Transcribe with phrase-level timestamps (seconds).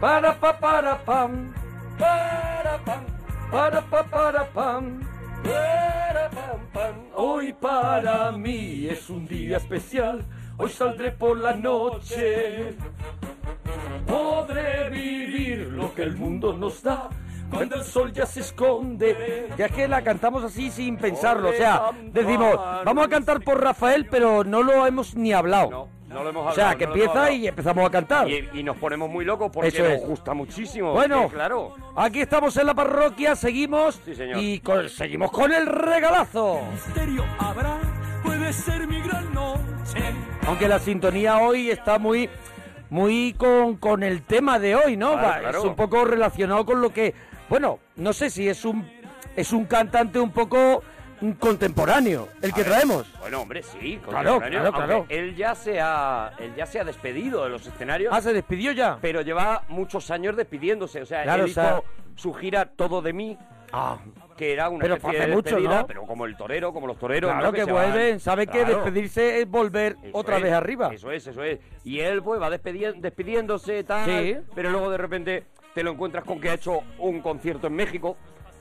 [0.00, 1.52] Para pa para pam.
[1.98, 3.04] Para pam.
[3.50, 5.00] Para pa para pam.
[5.42, 6.94] Para pam pam.
[7.16, 10.24] Hoy para mí es un día especial.
[10.56, 12.76] Hoy saldré por la noche.
[14.06, 17.08] Podré vivir lo que el mundo nos da.
[17.50, 19.48] Cuando el sol ya se esconde.
[19.58, 21.48] Ya que la cantamos así sin pensarlo.
[21.48, 22.54] O sea, decimos,
[22.84, 25.88] vamos a cantar por Rafael, pero no lo hemos ni hablado.
[26.08, 27.32] No lo hemos O sea, hablado, que no empieza hablado.
[27.32, 28.28] y empezamos a cantar.
[28.28, 30.92] Y, y nos ponemos muy locos porque Eso nos gusta muchísimo.
[30.92, 31.74] Bueno, claro.
[31.96, 34.38] aquí estamos en la parroquia, seguimos Sí, señor.
[34.42, 36.60] y con- seguimos con el regalazo.
[36.72, 37.78] misterio habrá,
[38.24, 39.98] puede ser mi gran noche.
[40.46, 42.28] Aunque la sintonía hoy está muy
[42.90, 45.12] muy con, con el tema de hoy, ¿no?
[45.12, 45.58] Claro, Va, claro.
[45.58, 47.14] Es un poco relacionado con lo que,
[47.50, 48.88] bueno, no sé si es un
[49.36, 50.82] es un cantante un poco
[51.20, 53.06] mm, contemporáneo el que ver, traemos.
[53.20, 53.98] Bueno, hombre, sí.
[54.04, 54.94] Claro, contemporáneo, claro, claro.
[54.94, 58.12] aunque Él ya se ha, él ya se ha despedido de los escenarios.
[58.14, 58.98] Ah, se despidió ya.
[59.00, 61.02] Pero lleva muchos años despidiéndose.
[61.02, 61.84] O sea, Claro, él o sea- hizo
[62.16, 63.38] su gira Todo de mí.
[63.72, 63.98] Ah,
[64.36, 67.28] Que era una Pero especie de mucho, pero como el torero, como los toreros.
[67.32, 67.52] claro ¿no?
[67.52, 68.76] que vuelven, sabe que Claro.
[68.76, 70.90] despedirse es volver Eso otra es, vez arriba.
[70.94, 71.58] Eso es, eso es.
[71.84, 74.06] Y él pues va despidiéndose, tal.
[74.08, 74.36] Sí.
[74.54, 75.44] Pero luego de repente
[75.74, 78.16] te lo encuentras con que ha hecho un concierto en México.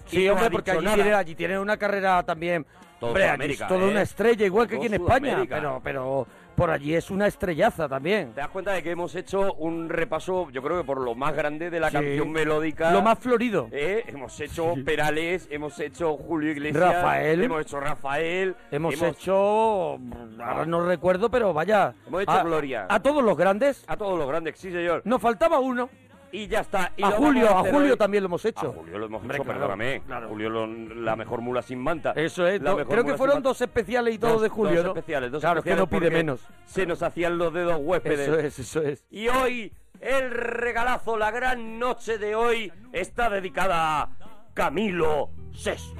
[0.07, 0.95] Sí, hombre, porque allí nada.
[0.95, 2.65] tiene, allí tiene una carrera también.
[2.99, 3.91] Todo hombre, allí Sudamérica, es toda ¿eh?
[3.91, 5.45] una estrella, igual que Todo aquí en España.
[5.47, 8.33] Pero, pero por allí es una estrellaza también.
[8.33, 11.35] Te das cuenta de que hemos hecho un repaso, yo creo que por lo más
[11.35, 11.93] grande de la Sí.
[11.97, 12.91] canción melódica.
[12.91, 13.69] Lo más florido.
[13.71, 14.03] ¿eh?
[14.07, 17.43] Hemos hecho Perales, hemos hecho Julio Iglesias, Rafael.
[17.43, 19.99] hemos hecho Rafael, Hemos, hecho,
[20.39, 21.93] ahora no recuerdo, pero vaya.
[22.07, 22.87] Hemos hecho a, Gloria.
[22.89, 23.83] A todos los grandes.
[23.87, 25.03] a todos los grandes, sí señor.
[25.05, 25.87] Nos faltaba uno.
[26.31, 26.91] Y ya está.
[26.97, 27.97] Y a Julio, a Julio hoy.
[27.97, 28.73] también lo hemos A hecho.
[28.73, 30.01] Julio lo hemos Hombre, hecho, claro, perdóname.
[30.05, 30.27] claro.
[30.27, 32.11] Julio lo- la mejor mula sin manta.
[32.15, 32.61] Eso es.
[32.61, 34.89] La do- mejor creo que fueron dos especiales y todo Dos- de Julio, dos ¿no?
[34.91, 36.41] especiales, dos claro, especiales que no pide menos.
[36.65, 38.19] Se nos hacían los dedos huéspedes.
[38.27, 39.05] Eso es, eso es.
[39.09, 44.09] Y hoy, el regalazo, la gran noche de hoy, está dedicada a
[44.53, 45.95] Camilo VI.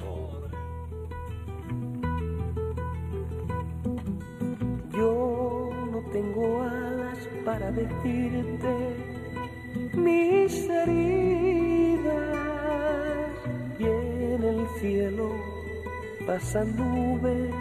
[4.92, 8.37] Yo no tengo alas para decirte
[10.08, 12.08] mis heridas
[13.78, 15.28] y en el cielo
[16.26, 17.54] pasan nubes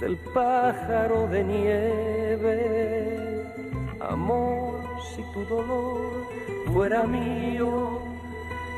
[0.00, 2.56] del pájaro de nieve.
[4.00, 4.74] Amor,
[5.10, 6.10] si tu dolor
[6.72, 8.02] fuera mío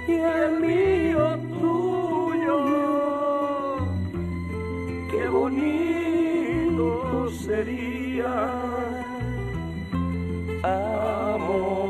[0.06, 1.24] y el mío
[1.60, 2.58] tuyo
[5.10, 6.86] qué bonito
[7.44, 8.32] sería
[10.62, 11.85] amor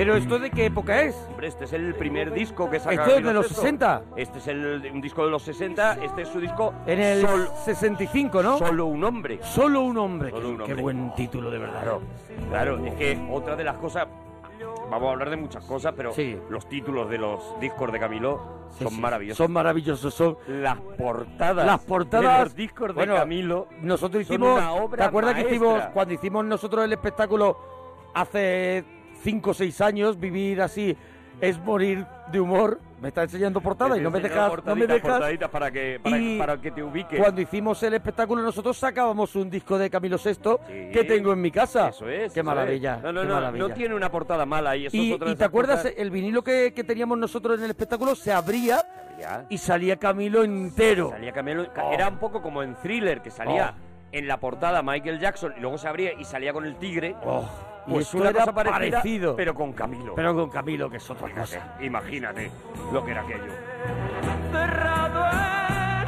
[0.00, 1.14] Pero esto de qué época es?
[1.28, 3.54] Hombre, este es el primer disco que saca ¿Esto es de los VI.
[3.54, 4.02] 60?
[4.16, 7.48] Este es el, un disco de los 60, este es su disco En el Sol-
[7.66, 8.56] 65, ¿no?
[8.56, 9.40] Solo un hombre.
[9.42, 10.30] Solo un hombre.
[10.30, 10.82] Solo Qué- un Qué hombre.
[10.82, 11.82] buen título, de verdad.
[11.82, 12.00] Claro,
[12.48, 14.08] claro, es que otra de las cosas,
[14.90, 16.34] vamos a hablar de muchas cosas, pero Sí.
[16.48, 19.36] los títulos de los discos de Camilo Sí, son sí, maravillosos.
[19.36, 23.66] Son maravillosos, son las portadas, las portadas de los discos bueno, de Camilo.
[23.82, 27.58] Nosotros son hicimos, una obra ¿te acuerdas que hicimos cuando hicimos nosotros el espectáculo
[28.14, 28.82] hace
[29.22, 30.96] 5 o 6 años, vivir así
[31.40, 32.78] es morir de humor?
[33.00, 35.00] Me está enseñando portada y no me dejas, no me dejas.
[35.10, 37.18] portaditas para que, para, Y para que te ubiques.
[37.18, 40.90] Cuando hicimos el espectáculo nosotros sacábamos un disco de Camilo VI Sí.
[40.92, 41.88] que tengo en mi casa.
[41.88, 42.30] Eso es.
[42.34, 42.96] Qué maravilla.
[42.96, 43.02] es.
[43.04, 43.68] No, no, qué no, maravilla.
[43.68, 45.94] no tiene una portada mala y eso es Y, otra de y te acuerdas, cosas-
[45.96, 48.84] el vinilo que, que teníamos nosotros en el espectáculo se abría
[49.48, 51.10] y salía Camilo entero.
[51.10, 51.92] Salía Camilo, Oh.
[51.92, 53.74] era un poco como en Thriller, que salía
[54.12, 57.16] en la portada Michael Jackson y luego se abría y salía con el tigre.
[57.24, 57.48] Oh,
[57.88, 59.36] Pues esto una era cosa parecida, parecido.
[59.36, 60.14] pero con Camilo.
[60.14, 61.76] Pero con Camilo, que es otra cosa.
[61.80, 62.50] Imagínate
[62.92, 63.52] lo que era aquello.
[64.52, 65.24] Cerrado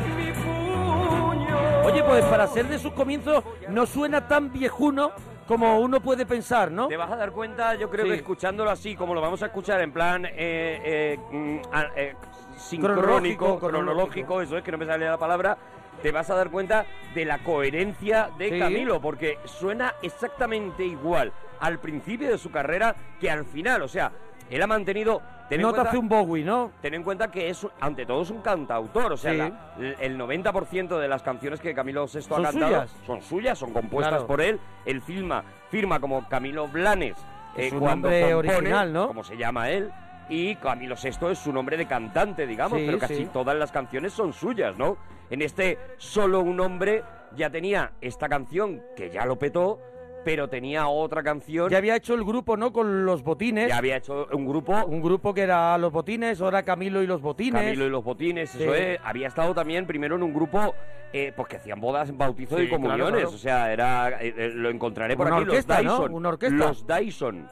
[0.07, 1.59] en mi puño.
[1.85, 5.13] Oye, pues para ser de sus comienzos no suena tan viejuno
[5.47, 6.89] como uno puede pensar, ¿no?
[6.89, 8.11] Te vas a dar cuenta, yo creo Sí.
[8.13, 11.57] que escuchándolo así, como lo vamos a escuchar en plan eh, eh, mm,
[11.97, 12.15] eh,
[12.57, 15.59] sincrónico, Cronológico, cronológico, eso es que no me sale la palabra,
[16.01, 18.59] te vas a dar cuenta de la coherencia de Sí.
[18.59, 21.33] Camilo, porque suena exactamente igual
[21.63, 24.13] al principio de su carrera que al final, o sea,
[24.51, 25.23] él ha mantenido...
[25.49, 26.73] ten en no te hace un Bowie, ¿no?
[26.83, 29.13] Ten en cuenta que es, ante todo, es un cantautor.
[29.13, 29.39] O sea, Sí.
[29.39, 32.91] la- el 90% de las canciones que Camilo VI ha cantado suyas.
[33.07, 34.27] son suyas, son compuestas Claro.
[34.27, 34.59] por él.
[34.85, 37.17] Él firma, firma como Camilo Blanes
[37.57, 39.07] eh, su cuando nombre compone, original, ¿no?
[39.09, 39.91] Como se llama él.
[40.29, 43.29] Y Camilo VI es su nombre de cantante, digamos, Sí, pero casi sí.
[43.33, 44.97] todas las canciones son suyas, ¿no?
[45.31, 47.03] En este Solo un hombre
[47.37, 49.81] ya tenía esta canción que ya lo petó
[50.25, 51.69] pero tenía otra canción.
[51.71, 52.73] Ya había hecho el grupo, ¿no?
[52.73, 53.69] Con los botines.
[53.69, 54.85] Ya había hecho un grupo.
[54.87, 57.63] Un grupo que era Los Botines, ahora Camilo y los Botines.
[57.63, 58.63] Camilo y los Botines, Sí.
[58.63, 58.99] eso es.
[59.05, 60.75] Había estado también primero en un grupo
[61.15, 62.99] eh, pues que hacían bodas, bautizos Sí, y comuniones.
[63.05, 63.35] claro, claro.
[63.35, 65.99] O sea, era eh, eh, lo encontraré por Una aquí, orquesta, los ¿no?
[65.99, 66.15] Dyson.
[66.15, 66.57] Una orquesta.
[66.57, 67.49] Los Dyson.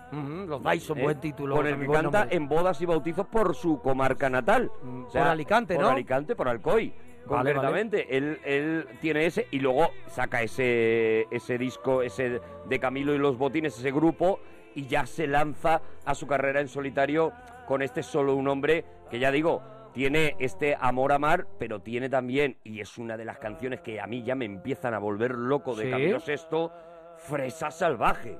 [0.48, 1.02] Los Dyson, ¿eh?
[1.02, 1.56] buen título.
[1.56, 2.36] Con el que canta nombre.
[2.36, 4.70] en bodas y bautizos por su comarca natal.
[5.06, 5.90] O sea, por Alicante, por ¿no?
[5.90, 6.92] Alicante, por Alcoy.
[7.30, 13.14] Vale, concretamente, Él, él tiene ese y luego saca ese, ese disco, ese de Camilo
[13.14, 14.40] y los Botines, ese grupo,
[14.74, 17.32] y ya se lanza a su carrera en solitario
[17.66, 19.62] con este solo un hombre que ya digo,
[19.92, 24.00] tiene este amor a mar, pero tiene también, y es una de las canciones que
[24.00, 25.90] a mí ya me empiezan a volver loco de ¿Sí?
[25.90, 26.70] Camilo VI,
[27.16, 28.38] Fresa Salvaje.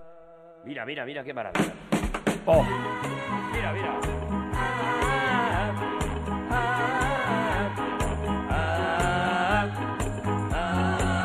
[0.65, 1.75] Mira, mira, mira qué maravilla.
[2.47, 2.65] Oh.
[3.53, 4.10] Mira, mira.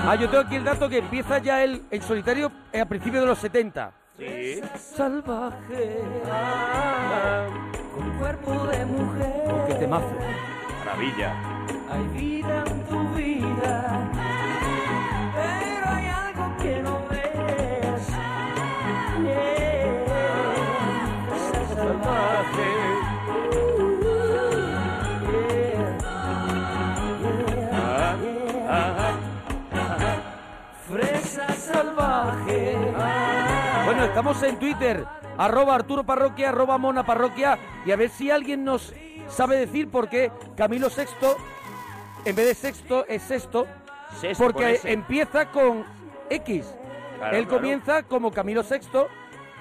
[0.08, 3.24] Ah, yo tengo aquí el dato que empieza ya él en solitario eh, a principios
[3.24, 3.92] de los 70.
[4.20, 4.62] Sí.
[4.78, 6.00] Salvaje,
[6.32, 7.48] ah,
[7.96, 9.44] con cuerpo de mujer.
[9.48, 10.16] Oh, qué temazo.
[10.86, 11.34] Maravilla.
[11.90, 14.05] Hay vida en tu vida,
[34.06, 35.06] estamos en Twitter,
[35.38, 38.94] arroba Arturo Parroquia, arroba Mona Parroquia, y a ver si alguien nos
[39.28, 41.06] sabe decir por qué Camilo VI,
[42.26, 43.68] en vez de sexto, es sexto,
[44.20, 45.84] Sexto, porque empieza con
[46.30, 46.74] X.
[47.18, 47.58] Claro, Él claro.
[47.62, 48.80] comienza como Camilo VI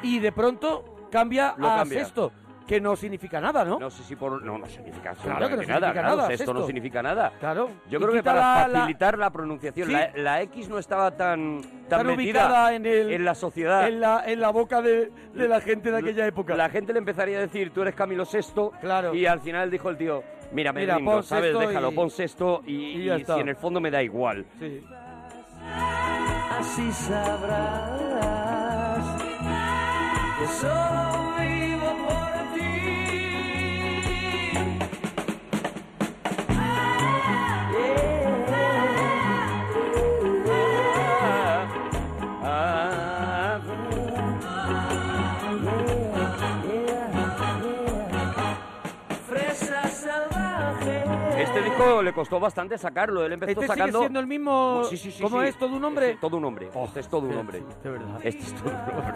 [0.03, 2.01] y de pronto cambia Lo a cambia.
[2.05, 2.33] sexto,
[2.67, 3.79] que no significa nada, ¿no?
[3.79, 4.43] No sé si por...
[4.43, 5.81] No, no significa Claro que no absolutamente nada.
[5.87, 7.33] significa claro, nada, Esto no significa nada.
[7.39, 7.71] Claro.
[7.91, 9.93] Yo Y creo que para la- la- facilitar la, pronunciación, Sí.
[9.93, 12.17] la, la X no estaba tan, tan, metida
[12.47, 13.87] ubicada en, el, en la sociedad.
[13.87, 16.55] en la, en la boca de, de la gente de aquella época.
[16.57, 19.15] La gente le empezaría a decir, tú eres Camilo VI, Claro.
[19.15, 20.23] y al final dijo el tío,
[20.53, 21.45] mira, me Mira, rindo, pon ¿sabes?
[21.53, 24.47] sexto Déjalo, y- pon sexto y, y y si en el fondo me da igual.
[24.59, 24.83] Sí.
[26.59, 28.03] Así sabrás
[30.39, 31.24] que solo
[51.77, 53.99] disco le costó bastante sacarlo, él empezó Este sigue sacando...
[54.01, 54.85] siendo el mismo.
[54.85, 55.57] Sí, sí, sí, ¿Cómo es?
[55.57, 56.11] ¿Todo un hombre?
[56.11, 56.69] Este todo un hombre.
[56.85, 57.63] este es todo un hombre.
[57.83, 58.21] De verdad.
[58.23, 59.15] Este es todo un hombre.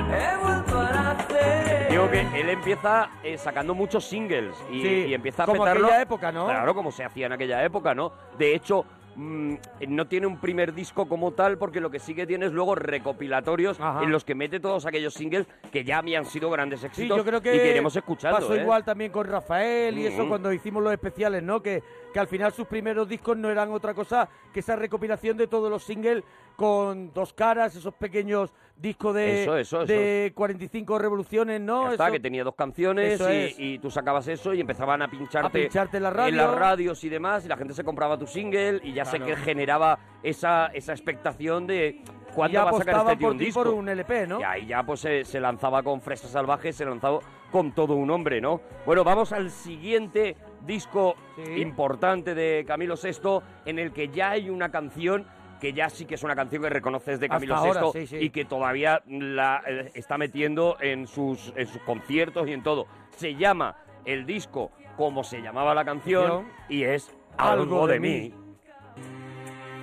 [1.90, 5.86] Digo que él empieza eh, sacando muchos singles y, Sí, y empieza a como petarlo.
[5.88, 6.46] aquella época, ¿no?
[6.46, 8.12] Claro, como se hacía en aquella época, ¿no?
[8.38, 8.84] De hecho,
[9.16, 9.54] mm,
[9.88, 12.74] no tiene un primer disco como tal porque lo que sí que tiene es luego
[12.74, 14.02] recopilatorios Ajá.
[14.02, 17.24] en los que mete todos aquellos singles que ya habían sido grandes Sí, éxitos yo
[17.24, 18.38] creo que y que iremos escuchando.
[18.38, 18.62] pasó ¿eh?
[18.62, 20.28] igual también con Rafael y eso Mm.
[20.28, 21.62] cuando hicimos los especiales, ¿no?
[21.62, 25.46] Que, que al final sus primeros discos no eran otra cosa que esa recopilación de
[25.46, 26.22] todos los singles
[26.60, 31.86] con dos caras, esos pequeños discos de, Eso, eso, de 45 revoluciones, ¿no?
[31.86, 33.18] Ya está, que tenía dos canciones
[33.56, 36.36] y, tú sacabas eso y empezaban a pincharte, A pincharte en la en radio.
[36.36, 39.36] las radios y demás y la gente se compraba tu single y ya sé que
[39.36, 42.02] generaba esa, esa expectación de
[42.34, 43.62] cuándo va a sacar este tío por un disco.
[43.64, 44.40] por un LP, ¿no?
[44.40, 47.20] Y ahí ya pues se, se lanzaba con Fresa Salvaje, se lanzaba
[47.50, 48.60] con todo un hombre, ¿no?
[48.84, 50.36] Bueno, vamos al siguiente
[50.66, 51.62] disco Sí.
[51.62, 55.24] importante de Camilo VI, en el que ya hay una canción
[55.60, 58.06] que ya sí que es una canción que reconoces de Hasta Camilo ahora, VI sí,
[58.06, 58.16] sí.
[58.24, 62.86] y que todavía la eh, está metiendo en sus, en sus conciertos y en todo.
[63.16, 66.48] Se llama el disco como se llamaba la Canción.
[66.68, 68.34] y es Algo, de, mí.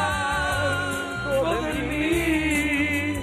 [1.62, 3.18] de mí,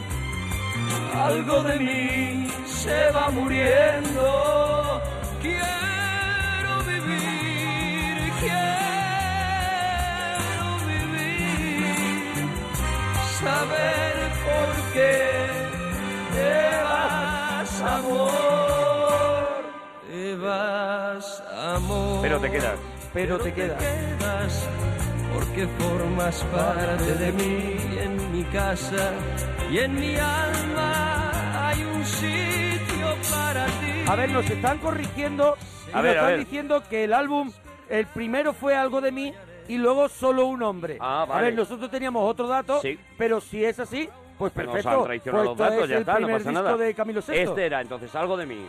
[1.15, 5.01] algo de mí se va muriendo.
[5.41, 5.72] Quiero
[22.21, 22.75] Pero te quedas.
[23.13, 24.69] Pero te quedas.
[25.33, 29.11] porque formas parte de mí en mi casa
[29.71, 31.31] y en mi alma
[31.69, 34.05] hay un sitio para ti.
[34.07, 35.57] A ver, nos están corrigiendo
[35.91, 36.39] y A ver, nos a están ver.
[36.39, 37.51] diciendo que el álbum,
[37.89, 39.33] el primero fue algo de mí
[39.67, 40.97] y luego solo un hombre.
[40.99, 41.45] Ah, A vale.
[41.45, 42.99] ver, nosotros teníamos otro dato, Sí.
[43.17, 44.07] pero si es así,
[44.37, 44.89] pues Nos perfecto.
[44.99, 46.77] han traicionado Pues los esto datos, es ya el está, no primer pasa disco nada.
[46.77, 47.37] de Camilo VI.
[47.37, 48.65] Este era entonces algo de mí.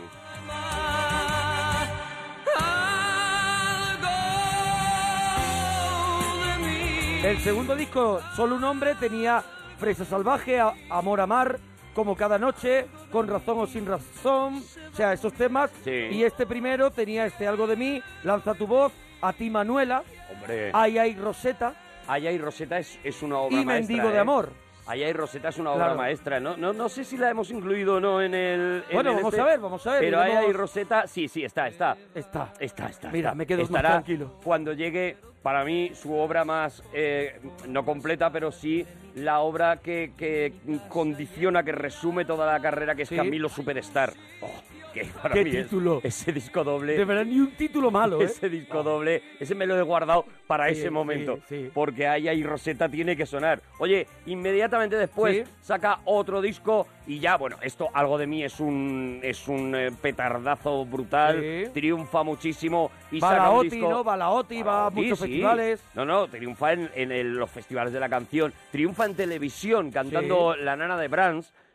[7.25, 9.43] El segundo disco, solo un hombre, tenía
[9.79, 11.59] Fresa Salvaje, A- Amor a Mar,
[11.95, 15.71] Como cada noche, Con razón o sin razón, o sea, esos temas.
[15.83, 15.91] Sí.
[16.11, 18.91] Y este primero tenía este Algo de mí, Lanza tu voz,
[19.21, 21.73] A ti Manuela, Hombre, Ay Ay Rosetta
[22.07, 23.95] Allá y Rosetta es, es una obra y maestra.
[23.95, 24.19] Mendigo de ¿eh?
[24.19, 24.51] Amor.
[24.87, 25.93] Allá y Rosetta es una Claro.
[25.93, 26.39] obra maestra.
[26.39, 28.83] No, no, no sé si la hemos incluido o no en el.
[28.87, 31.07] en Bueno, el vamos este, a ver, vamos a ver, Pero Allá y iremos- Rosetta,
[31.07, 31.97] sí, sí, está, está.
[32.13, 32.53] Está.
[32.59, 33.09] Está, está.
[33.09, 33.35] Mira, está.
[33.35, 34.31] me quedo más Estará tranquilo.
[34.43, 40.11] Cuando llegue, para mí, su obra más, eh, no completa, pero sí la obra que,
[40.17, 40.53] que
[40.87, 43.15] condiciona, que resume toda la carrera, que es Sí.
[43.15, 44.13] Camilo Superstar.
[44.41, 44.49] Oh,
[44.95, 45.99] que para ¿Qué mí es título?
[46.03, 46.97] ese disco doble.
[46.97, 48.25] De verdad, ni un título malo, ¿eh?
[48.25, 51.35] Ese disco doble, ese me lo he guardado para Sí, ese momento.
[51.47, 51.71] sí, sí.
[51.73, 53.61] Porque Aya y Rosetta tiene que sonar.
[53.79, 59.19] Oye, inmediatamente después saca otro disco y ya, bueno, esto algo de mí es un
[59.21, 61.69] es un eh, petardazo brutal.
[61.73, 63.89] Triunfa muchísimo y saca un disco.
[63.89, 64.03] ¿no?
[64.03, 65.83] Balaoti va a muchos festivales.
[65.93, 68.53] No, no, triunfa en, en el- los festivales de la canción.
[68.71, 71.09] Triunfa en televisión cantando La Nana de.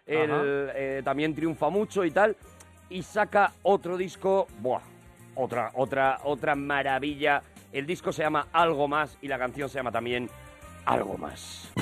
[0.06, 0.42] El, Ajá.
[0.74, 2.36] eh, también triunfa mucho y tal.
[2.90, 4.46] Y saca otro disco.
[4.60, 4.82] Buah.
[5.36, 7.42] Otra, otra, otra maravilla.
[7.72, 10.28] El disco se llama Algo Más y la canción se llama también
[10.84, 11.72] Algo Más.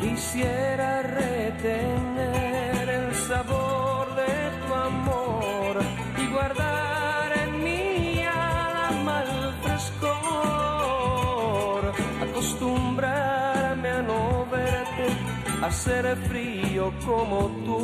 [0.00, 2.11] Quisiera retener
[15.72, 17.80] a ser frío como tú.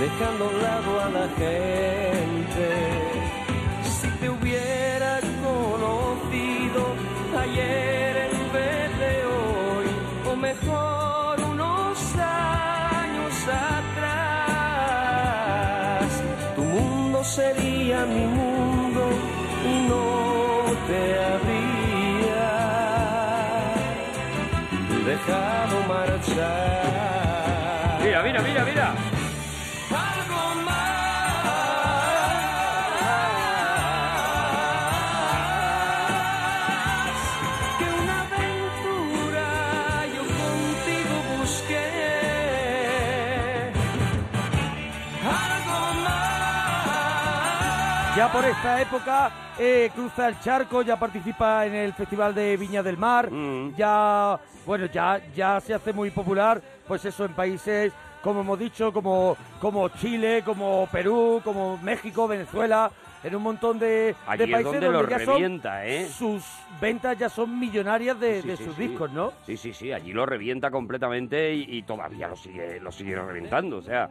[0.00, 2.66] Dejando a un lado a la gente.
[3.96, 5.12] Si te hubiera
[5.46, 6.80] conocido
[7.44, 9.86] ayer en vez de hoy,
[10.30, 13.34] o mejor unos años
[13.72, 14.28] atrás,
[16.56, 19.02] tu mundo sería mi mundo
[19.70, 20.06] y no
[20.88, 21.02] te
[25.28, 25.57] dejado
[48.18, 52.82] Ya por esta época eh, cruza el charco, ya participa en el Festival de Viña
[52.82, 53.76] del Mar, Mm.
[53.76, 58.92] ya, bueno, ya, ya se hace muy popular, pues eso, en países, como hemos dicho,
[58.92, 62.90] como, como Chile, como Perú, como México, Venezuela,
[63.22, 66.08] en un montón de, Allí de es países donde lo ya son- revienta, ¿eh?
[66.08, 66.42] sus
[66.80, 68.88] ventas ya son millonarias de, Sí, de sí, sus sí.
[68.88, 69.32] discos, ¿no?
[69.46, 73.76] Sí, sí, sí, allí lo revienta completamente y, y todavía lo sigue, lo sigue reventando,
[73.76, 74.10] o sea,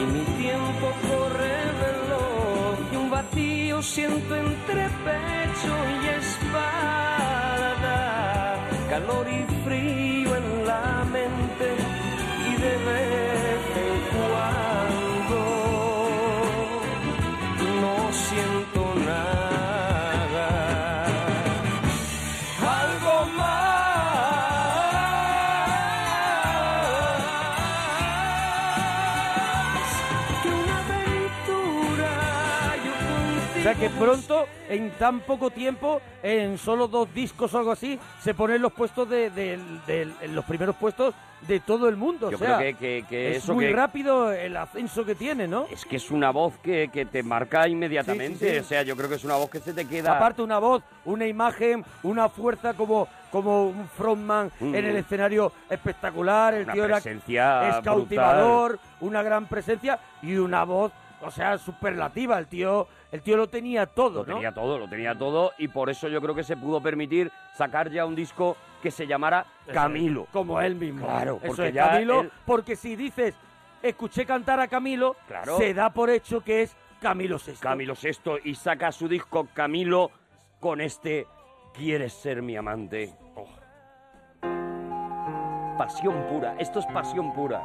[0.00, 7.96] y mi tiempo corre veloz y un vacío siento entre pecho y espalda,
[8.88, 11.68] calor y frío en la mente
[12.50, 13.19] y de vez
[33.74, 38.34] sea que pronto, en tan poco tiempo, en solo dos discos o algo así, se
[38.34, 41.14] ponen los puestos de, de- de- en los primeros puestos
[41.46, 42.30] de todo el mundo.
[42.30, 45.14] Yo o sea, creo que, que- que es eso muy que, rápido el ascenso que
[45.14, 45.66] tiene, ¿no?
[45.70, 48.38] es que es una voz que, te marca inmediatamente.
[48.38, 48.58] Sí, sí, sí.
[48.58, 50.16] O sea, yo creo que es una voz que se te queda.
[50.16, 54.74] Aparte una voz, una imagen, una fuerza como, como un frontman Mm.
[54.74, 56.54] en el escenario espectacular.
[56.54, 57.82] El Una tío era presencia es brutal.
[57.84, 62.38] cautivador, una gran presencia y una voz, o sea, superlativa.
[62.38, 64.34] El tío, el tío lo tenía todo, Lo ¿no?
[64.34, 67.90] tenía todo, lo tenía todo y por eso yo creo que se pudo permitir sacar
[67.90, 70.26] ya un disco que se llamara Camilo.
[70.32, 71.06] Como él mismo.
[71.06, 73.34] Claro, Eso porque es ya Camilo, él- porque si dices,
[73.82, 75.56] escuché cantar a Camilo, Claro.
[75.58, 77.54] se da por hecho que es Camilo VI.
[77.60, 80.10] Camilo VI y saca su disco Camilo
[80.60, 81.26] con este
[81.72, 83.14] ¿Quieres ser mi amante?
[83.36, 83.46] Oh.
[85.78, 87.62] Pasión pura, esto es pasión pura.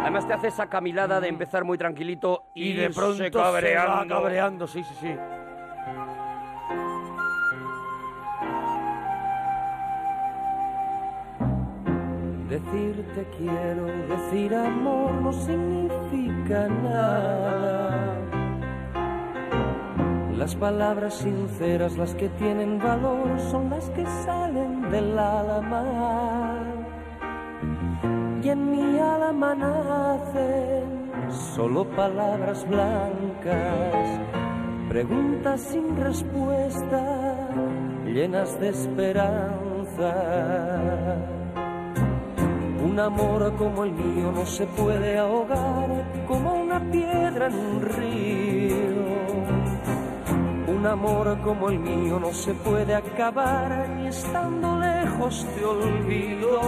[0.00, 3.44] Además te hace esa camilada de empezar muy tranquilito y, y de pronto se va
[3.44, 4.14] cabreando.
[4.14, 5.14] cabreando, sí, sí, sí.
[12.48, 18.16] Decirte quiero, decir amor no significa nada.
[20.36, 26.59] Las palabras sinceras, las que tienen valor, son las que salen del alma.
[28.42, 31.10] Y en mi alma nacen
[31.54, 34.20] solo palabras blancas,
[34.88, 37.48] preguntas sin respuesta,
[38.06, 40.14] llenas de esperanza.
[42.82, 49.20] Un amor como el mío no se puede ahogar como una piedra en un río.
[50.66, 56.60] Un amor como el mío no se puede acabar ni estando lejos te olvido.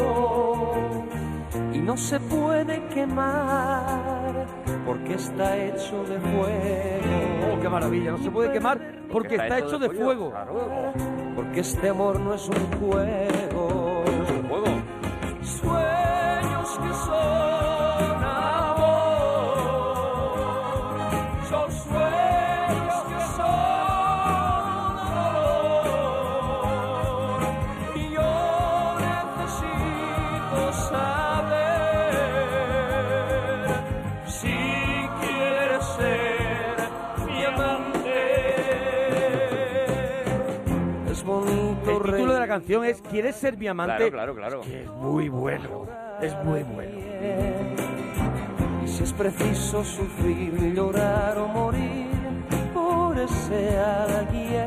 [1.82, 4.46] No se puede quemar
[4.86, 7.52] porque está hecho de fuego.
[7.52, 10.30] Oh, qué maravilla, no se puede quemar porque está hecho de fuego.
[10.30, 10.92] Claro,
[11.34, 13.71] Porque este amor no es un juego.
[42.62, 44.10] Canción es ¿Quieres ser mi amante?
[44.10, 44.60] Claro, claro, claro.
[44.62, 45.86] Que es muy bueno,
[46.20, 46.92] es muy bueno.
[48.84, 52.06] Y si es preciso sufrir, llorar o morir
[52.72, 54.66] por ese alguien.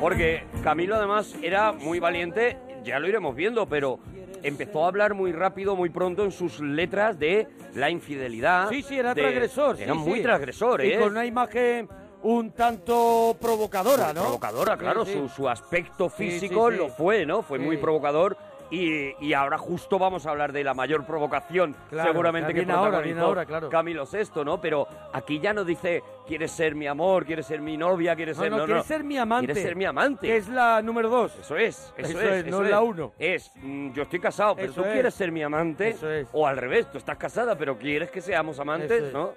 [0.00, 4.00] Porque Camilo además era muy valiente, ya lo iremos viendo, pero
[4.42, 8.68] empezó a hablar muy rápido, muy pronto en sus letras de la infidelidad.
[8.68, 9.80] Sí, sí, era de- transgresor.
[9.80, 10.22] Era sí, muy sí.
[10.22, 10.98] transgresor, Y ¿eh?
[10.98, 11.88] con una imagen
[12.24, 14.22] un tanto provocadora, ¿no?
[14.22, 15.18] Provocadora, claro, Sí, sí.
[15.18, 16.76] Su, su aspecto físico sí.
[16.78, 17.42] lo fue, ¿no?
[17.42, 18.36] Fue muy provocador.
[18.70, 23.02] Y, y ahora justo vamos a hablar de la mayor provocación Claro, seguramente que ahora,
[23.20, 23.68] ahora, claro.
[23.68, 24.58] Camilo VI, ¿no?
[24.58, 28.42] Pero aquí ya no dice, quieres ser mi amor, quieres ser mi novia, quieres No,
[28.42, 28.50] ser...
[28.50, 29.46] no, No, quieres ser mi amante.
[29.48, 30.26] Quieres ser mi amante.
[30.26, 31.36] Que es la número dos.
[31.38, 33.12] Eso es, eso, Eso es, es, no es la uno.
[33.18, 34.92] Es, mm, yo estoy casado, pero Eso tú es.
[34.94, 35.90] quieres ser mi amante.
[35.90, 36.26] Eso es.
[36.32, 39.12] O al revés, tú estás casada, pero quieres que seamos amantes.
[39.12, 39.34] ¿no?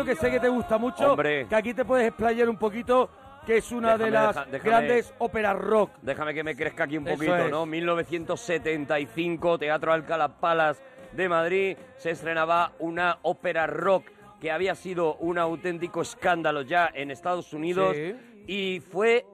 [0.00, 1.12] Sitio que sé que te gusta mucho.
[1.12, 1.46] Hombre.
[1.48, 3.10] Que aquí te puedes explayar un poquito,
[3.46, 4.70] que es una de las deja- déjame.
[4.70, 5.90] grandes óperas rock.
[6.02, 7.50] Déjame que me crezca aquí un Eso poquito, es.
[7.50, 7.66] ¿no?
[7.66, 10.82] 1975, Teatro Alcalá Palas
[11.12, 14.06] de Madrid, se estrenaba una ópera rock
[14.40, 18.14] que había sido un auténtico escándalo ya en Estados Unidos Sí.
[18.46, 19.26] y fue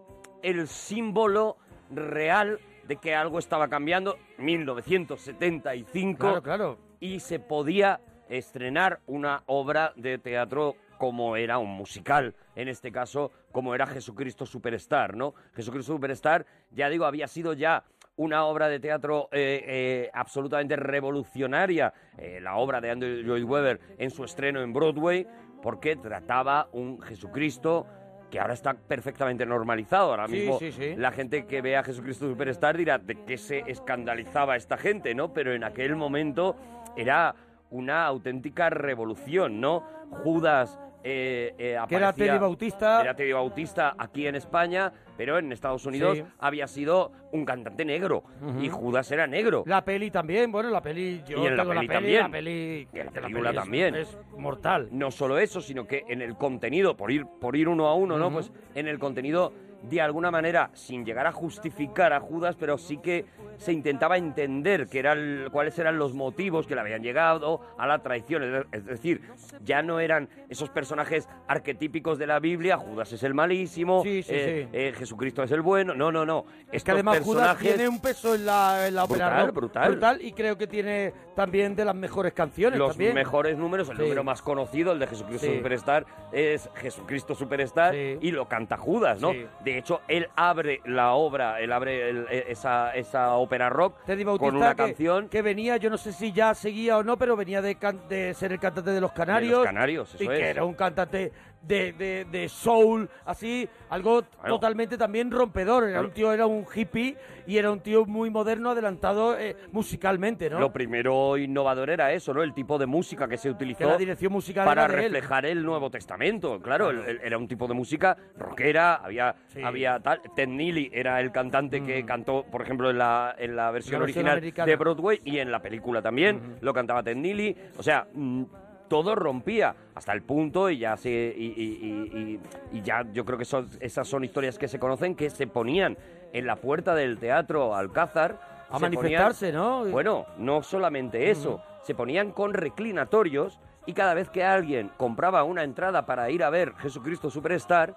[0.43, 1.57] el símbolo
[1.91, 4.17] real de que algo estaba cambiando.
[4.39, 6.79] 1975 Claro, claro.
[7.01, 13.31] y se podía estrenar una obra de teatro como era un musical, en este caso
[13.53, 15.35] como era Jesucristo Superstar, ¿no?
[15.55, 17.85] Jesucristo Superstar, ya digo, había sido ya
[18.17, 23.81] una obra de teatro eh, eh, absolutamente revolucionaria, eh, la obra de Andrew Lloyd Webber
[23.99, 25.27] en su estreno en Broadway,
[25.63, 27.87] porque trataba un Jesucristo
[28.31, 30.11] que ahora está perfectamente normalizado.
[30.11, 30.97] Ahora Sí, mismo sí, sí.
[30.97, 35.33] la gente que ve a Jesucristo Superstar dirá de qué se escandalizaba esta gente, ¿no?
[35.33, 36.57] Pero en aquel momento
[36.97, 37.35] era
[37.71, 39.85] una auténtica revolución, ¿no?
[40.23, 43.01] Judas eh, eh, Que era aparecía- Teddy Bautista.
[43.03, 46.25] Era Teddy Bautista aquí en España, pero en Estados Unidos Sí.
[46.39, 48.25] había sido un cantante negro
[48.61, 49.65] y Judas era negro.
[49.67, 52.21] La peli también, bueno, la peli, yo Y en la peli la peli, también.
[52.23, 53.95] la peli, Y en la película peli es- también.
[53.95, 54.89] Es, mortal.
[54.93, 58.19] No solo eso, sino que en el contenido, por ir, por ir uno a uno,
[58.19, 58.31] ¿no?
[58.31, 59.53] Pues en el contenido,
[59.83, 63.25] de alguna manera, sin llegar a justificar a Judas, pero sí que
[63.57, 68.01] se intentaba entender que eran, cuáles eran los motivos que le habían llegado a la
[68.01, 68.67] traición.
[68.73, 69.21] Es decir,
[69.63, 74.33] ya no eran esos personajes arquetípicos de la Biblia, Judas es el malísimo, Sí, sí,
[74.35, 74.77] eh, sí.
[74.77, 75.95] eh, Jesucristo es el bueno.
[75.95, 76.45] No, no, no.
[76.73, 80.19] Es que además Judas tiene un peso en la, en la ópera Brutal, rock brutal.
[80.23, 83.15] y creo que tiene también de las mejores canciones los también.
[83.15, 84.03] mejores números, el Sí.
[84.03, 85.57] número más conocido, el de Jesucristo Sí.
[85.57, 88.19] Superstar, es Jesucristo Superstar Sí.
[88.21, 89.33] y lo canta Judas, ¿no?
[89.65, 94.37] De hecho, él abre la obra, él abre el- e- esa, esa ópera rock Bautista,
[94.39, 97.37] con una que, canción que venía, yo no sé si ya seguía o no, pero
[97.37, 99.59] venía de, can- de ser el cantante de los de Canarios.
[99.59, 100.33] los Canarios, eso y es.
[100.39, 101.33] que era un cantante
[101.67, 105.85] de, de, de soul, así, algo totalmente también rompedor.
[105.85, 106.09] Era Claro.
[106.09, 110.59] un tío, era un hippie y era un tío muy moderno, adelantado eh, musicalmente, ¿no?
[110.61, 112.43] Lo primero innovador era eso, ¿no?
[112.43, 114.93] El tipo de música que se utilizó que la dirección musical para él.
[114.93, 116.61] reflejar el Nuevo Testamento.
[116.61, 119.63] Claro, el- el- era un tipo de música rockera, había, Sí.
[119.63, 120.21] había tal.
[120.35, 124.07] Ted Neely era el cantante que cantó, por ejemplo, en la, en la versión La
[124.07, 124.67] versión original americana.
[124.67, 127.57] de Broadway y en la película también lo cantaba Ted Neely.
[127.79, 128.45] O sea, mm,
[128.89, 132.41] todo rompía hasta el punto y ya se y, y- y-
[132.73, 135.47] y- y ya yo creo que son, esas son historias que se conocen que se
[135.47, 135.97] ponían
[136.33, 138.39] en la puerta del teatro Alcázar
[138.71, 139.85] A se manifestarse, ¿no?
[139.87, 145.63] bueno, no solamente eso, se ponían con reclinatorios y cada vez que alguien compraba una
[145.63, 147.95] entrada para ir a ver Jesucristo Superstar,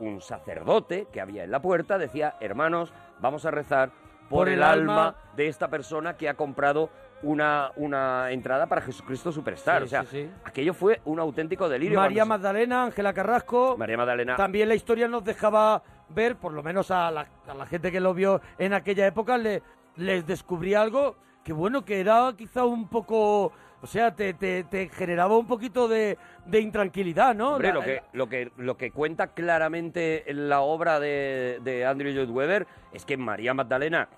[0.00, 3.90] un sacerdote que había en la puerta decía, hermanos, vamos a rezar
[4.28, 6.90] por, Por el, el alma, alma de esta persona que ha comprado
[7.22, 9.80] una, una entrada para Jesucristo Superstar.
[9.80, 10.30] Sí, o sea, sí, sí.
[10.44, 11.98] aquello fue un auténtico delirio.
[11.98, 13.76] María se- Magdalena, Ángela Carrasco.
[13.76, 14.36] María Magdalena.
[14.36, 18.00] También la historia nos dejaba ver, por lo menos a la, a la gente que
[18.00, 19.62] lo vio en aquella época, le,
[19.96, 24.88] les descubrí algo que bueno, que era quizá un poco, o sea, te, te- te
[24.90, 27.52] generaba un poquito de, de intranquilidad, ¿no?
[27.54, 31.86] Hombre, La- lo que, lo, que, lo que cuenta claramente en la obra de, de
[31.86, 34.08] Andrew Lloyd Webber es que María Magdalena,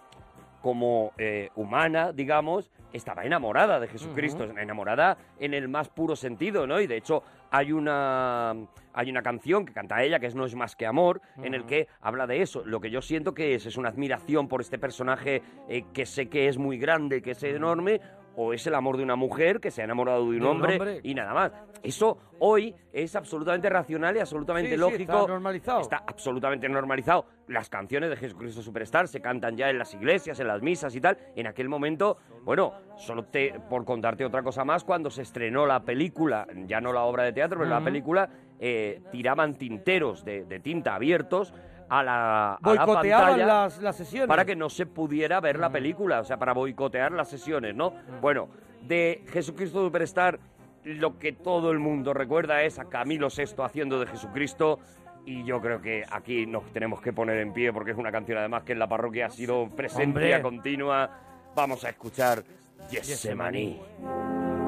[0.60, 6.80] como eh, humana, digamos, estaba enamorada de Jesucristo, enamorada en el más puro sentido, ¿no?
[6.80, 8.54] Y de hecho hay una,
[8.92, 11.64] hay una canción que canta ella, que es No es más que amor, en el
[11.64, 12.62] que habla de eso.
[12.64, 16.28] Lo que yo siento que es, es una admiración por este personaje eh, que sé
[16.28, 18.00] que es muy grande, que es enorme,
[18.36, 20.46] o es el amor de una mujer que se ha enamorado de un, De un
[20.46, 21.00] hombre, hombre.
[21.02, 21.52] y nada más.
[21.82, 25.12] Eso hoy es absolutamente racional y absolutamente Sí, sí, lógico.
[25.12, 25.80] está normalizado.
[25.80, 27.26] Está absolutamente normalizado.
[27.48, 31.00] Las canciones de Jesucristo Superstar se cantan ya en las iglesias, en las misas y
[31.00, 31.18] tal.
[31.36, 35.82] En aquel momento, bueno, solo te, por contarte otra cosa más, cuando se estrenó la
[35.84, 40.60] película, ya no la obra de teatro, pero la película, eh, tiraban tinteros de, de
[40.60, 41.54] tinta abiertos
[41.90, 44.28] a la, a la pantalla las, las sesiones.
[44.28, 47.92] para que no se pudiera ver la película, o sea, para boicotear las sesiones, ¿no?
[48.20, 48.48] Bueno,
[48.82, 50.38] de Jesucristo Superstar,
[50.84, 54.78] lo que todo el mundo recuerda es a Camilo VI haciendo de Jesucristo.
[55.26, 58.38] Y yo creo que aquí nos tenemos que poner en pie porque es una canción
[58.38, 61.10] además que en la parroquia ha sido presencia continua.
[61.54, 62.42] Vamos a escuchar
[62.90, 63.78] Getsemaní.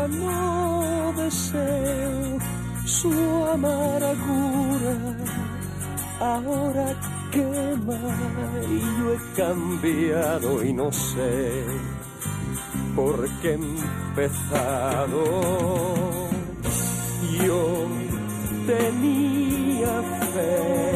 [0.10, 2.38] No deseo
[2.86, 3.12] su
[3.54, 4.96] amargura.
[6.20, 6.96] Ahora
[7.32, 8.00] quema
[8.70, 11.64] y yo he cambiado y no sé
[12.96, 15.24] por qué he empezado.
[17.44, 17.88] Yo
[18.68, 20.02] tenía
[20.34, 20.90] fe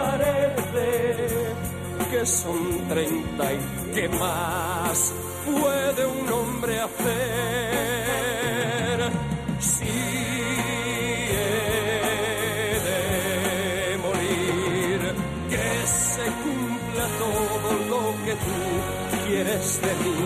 [0.00, 0.86] parece
[2.10, 3.58] que son treinta y
[3.94, 5.12] que más
[5.46, 7.10] puede un hombre hacer.
[9.60, 9.84] Si
[11.34, 11.48] he
[12.88, 13.02] de
[14.06, 15.00] morir,
[15.52, 18.58] que se cumpla todo lo que tú
[19.26, 20.18] quieres de mí.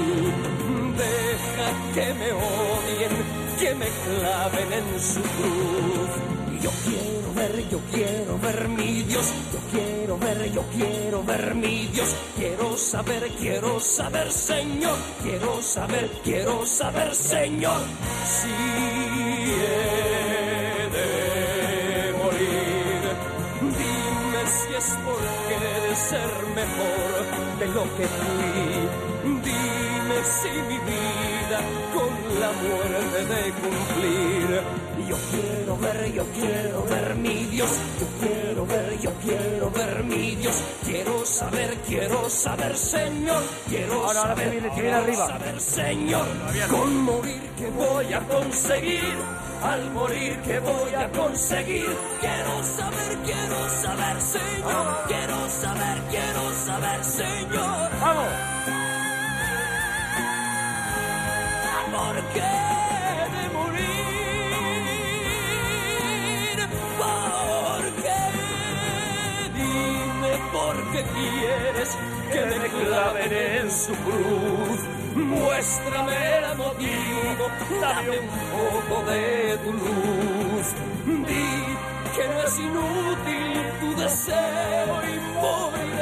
[1.02, 3.14] Deja que me odien,
[3.60, 6.33] que me claven en su cruz.
[6.64, 11.88] Yo quiero ver, yo quiero ver mi Dios, yo quiero ver, yo quiero ver mi
[11.88, 17.82] Dios, quiero saber, quiero saber, Señor, quiero saber, quiero saber, Señor,
[18.24, 18.48] si
[19.60, 19.68] he
[20.96, 23.02] de morir.
[23.60, 24.96] Dime si es
[25.50, 28.88] he de ser mejor de lo que fui.
[29.44, 31.33] Dime si mi vida
[31.94, 34.60] con la muerte de cumplir.
[35.08, 37.70] Yo quiero ver, yo quiero ver mi Dios.
[38.00, 40.62] Yo quiero ver, yo quiero ver mi Dios.
[40.84, 43.42] Quiero saber, quiero saber, Señor.
[43.68, 45.26] Quiero Ahora, ahora saber, viene, quiero arriba.
[45.28, 46.26] saber, Señor.
[46.70, 49.14] Con morir que voy a conseguir.
[49.62, 51.96] Al morir que voy a conseguir.
[52.20, 55.04] Quiero saber, quiero saber, Señor.
[55.08, 57.90] Quiero saber, quiero saber, Señor.
[58.00, 58.83] ¡Vamos!
[62.14, 62.40] ¿Por qué
[63.34, 63.84] de morir?
[67.02, 68.22] ¿Por qué?
[69.58, 71.90] Dime por qué quieres
[72.32, 74.80] que me claven en su cruz.
[75.16, 77.44] Muéstrame el motivo,
[77.80, 80.66] dame un poco de tu luz.
[81.26, 81.50] Di
[82.14, 84.92] que no es inútil tu deseo.
[85.02, 85.93] Me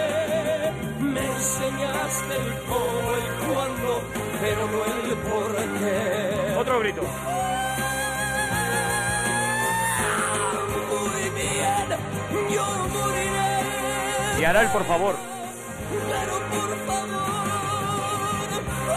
[1.42, 3.92] enseñaste el cómo, el cuándo,
[4.40, 6.56] pero no el por qué.
[6.58, 7.02] Otro grito.
[10.90, 11.88] Muy bien,
[12.54, 14.40] yo moriré.
[14.40, 15.14] Y ahora el por favor.
[16.10, 17.24] Pero por favor,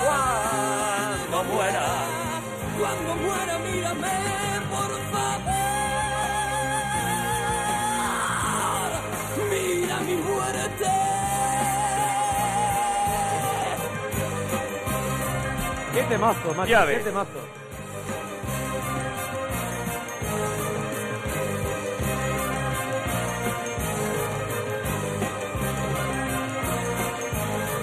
[0.06, 1.86] cuando muera,
[2.80, 4.16] cuando muera, mírame,
[4.72, 5.75] por favor.
[16.08, 16.70] ¡Qué temazo, macho!
[16.70, 17.04] Ya ¡Qué ves.
[17.04, 17.30] temazo!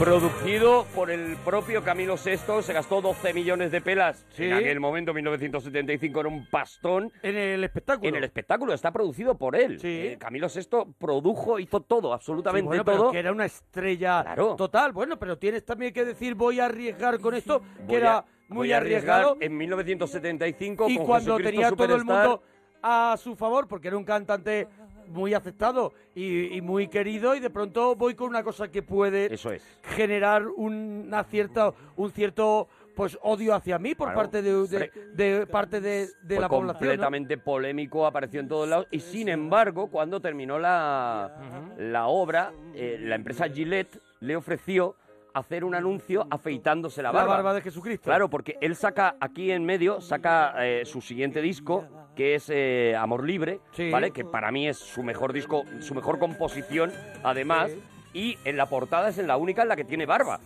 [0.02, 4.26] Producido por el propio Camilo VI, se gastó 12 millones de pelas.
[4.30, 4.46] Sí.
[4.46, 7.12] En aquel momento, 1975, era un pastón.
[7.22, 8.08] En el espectáculo.
[8.08, 9.78] En el espectáculo, está producido por él.
[9.78, 9.86] Sí.
[9.86, 13.12] Eh, Camilo VI produjo, hizo todo, Sí, absolutamente bueno, pero todo.
[13.12, 14.56] que era una estrella Claro.
[14.56, 14.90] total.
[14.90, 19.36] Bueno, pero tienes también que decir voy a arriesgar con esto, que era muy arriesgado.
[19.38, 22.42] En 1975, y con cuando Jesucristo tenía todo el mundo
[22.82, 24.66] a su favor, porque era un cantante
[25.12, 29.32] muy aceptado y, y muy querido, y de pronto voy con una cosa que puede
[29.32, 29.62] Eso es.
[29.82, 34.18] generar una cierta, un cierto pues odio hacia mí por Claro.
[34.20, 36.50] parte de, de- Fre- de parte de, la población.
[36.66, 36.72] ¿no?
[36.78, 38.86] completamente polémico, apareció en todos lados.
[38.90, 44.94] Y sin embargo, cuando terminó la, la obra, eh, la empresa Gillette le ofreció
[45.34, 47.34] hacer un anuncio afeitándose la La barba.
[47.36, 48.04] barba de Jesucristo.
[48.04, 52.94] Claro, porque él saca aquí en medio, saca eh, su siguiente disco, que es eh,
[52.98, 53.90] Amor Libre, Sí.
[53.90, 54.10] ¿vale?
[54.10, 56.92] Que para mí es su mejor disco, su mejor composición,
[57.22, 57.70] además.
[58.14, 60.38] Y en la portada es en la única en la que tiene barba.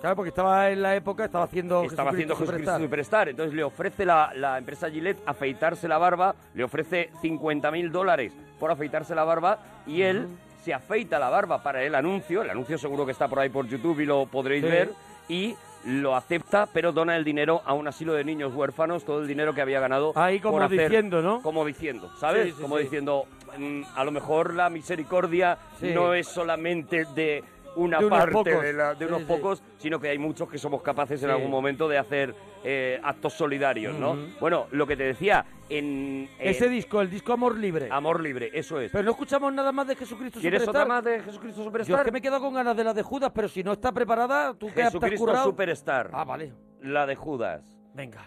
[0.00, 2.80] Claro, porque estaba en la época, estaba haciendo Estaba haciendo Jesucristo Superstar.
[2.80, 3.28] Superstar.
[3.28, 8.32] Entonces le ofrece la, la empresa Gillette afeitarse la barba, le ofrece 50 mil dólares
[8.58, 10.26] por afeitarse la barba y él
[10.62, 12.42] se afeita la barba para el anuncio.
[12.42, 14.70] El anuncio seguro que está por ahí por YouTube y lo podréis Sí.
[14.70, 14.90] ver.
[15.28, 15.54] Y
[15.86, 19.54] lo acepta, pero dona el dinero a un asilo de niños huérfanos, todo el dinero
[19.54, 20.12] que había ganado.
[20.14, 21.40] Ahí como por hacer- diciendo, ¿no?
[21.40, 22.46] Como diciendo, ¿sabes?
[22.48, 23.24] Sí, sí, como diciendo,
[23.56, 27.42] mm, a lo mejor la misericordia no es solamente de
[27.76, 29.24] una De parte de, la- de Sí, unos sí.
[29.28, 31.34] pocos, sino que hay muchos que somos capaces en Sí.
[31.34, 34.12] algún momento de hacer eh, actos solidarios, ¿no?
[34.12, 34.20] Ujú.
[34.40, 37.88] Bueno, lo que te decía, en, en Ese disco, el disco Amor Libre.
[37.90, 38.90] Amor Libre, eso es.
[38.92, 40.82] Pero no escuchamos nada más de Jesucristo ¿Quieres Superstar.
[40.82, 42.00] otra más de Jesucristo Yo Superstar?
[42.00, 44.52] es que me quedo con ganas de la de Judas, pero si no está preparada,
[44.54, 45.44] tú has Jesucristo currado.
[45.44, 46.52] Superstar, Ah, vale.
[46.82, 47.62] la de Judas.
[47.94, 48.26] Venga.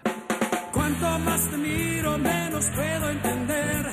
[0.73, 3.86] Cuanto más te miro, menos puedo entender.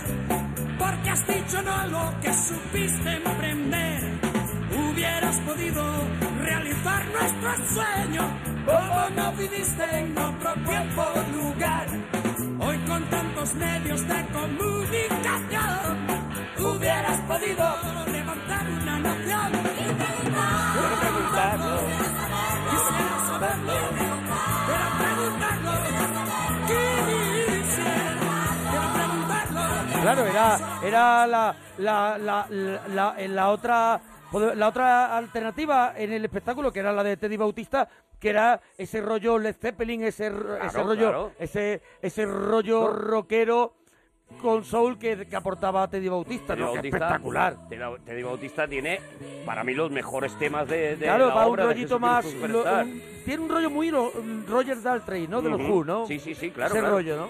[0.78, 4.29] Porque has dicho no lo que supiste emprender
[4.76, 5.84] hubieras podido
[6.40, 8.22] realizar nuestro sueño.
[8.66, 11.86] Como no viviste en otro tiempo lugar,
[12.60, 16.06] hoy con tantos medios de comunicación,
[16.58, 17.76] hubieras podido
[18.12, 19.52] levantar una nación.
[20.74, 21.80] Pero preguntarlo,
[22.70, 23.74] quisiera saberlo,
[24.66, 25.72] pero preguntarlo,
[26.66, 28.20] quisiera.
[30.02, 32.46] Claro, era, era la, la, la,
[32.88, 34.00] la, la otra
[34.32, 37.88] la otra alternativa en el espectáculo, que era la de Teddy Bautista,
[38.18, 41.32] que era ese rollo Led Zeppelin, ese, ese rollo, claro.
[41.38, 43.74] ese, ese rollo rockero
[44.40, 47.56] con soul que, que aportaba Teddy Bautista, Teddy Bautista, espectacular.
[47.68, 49.00] Teddy- Bautista tiene,
[49.44, 52.24] para mí, los mejores temas de, de Claro, la va un obra de rollito más.
[52.34, 54.12] lo- un- tiene un rollo muy ro-
[54.46, 55.42] Roger Daltrey, ¿no?
[55.42, 55.60] De los.
[55.60, 56.06] Who, ¿no?
[56.06, 56.94] Sí, sí, sí, claro, Ese claro.
[56.94, 57.28] rollo, ¿no?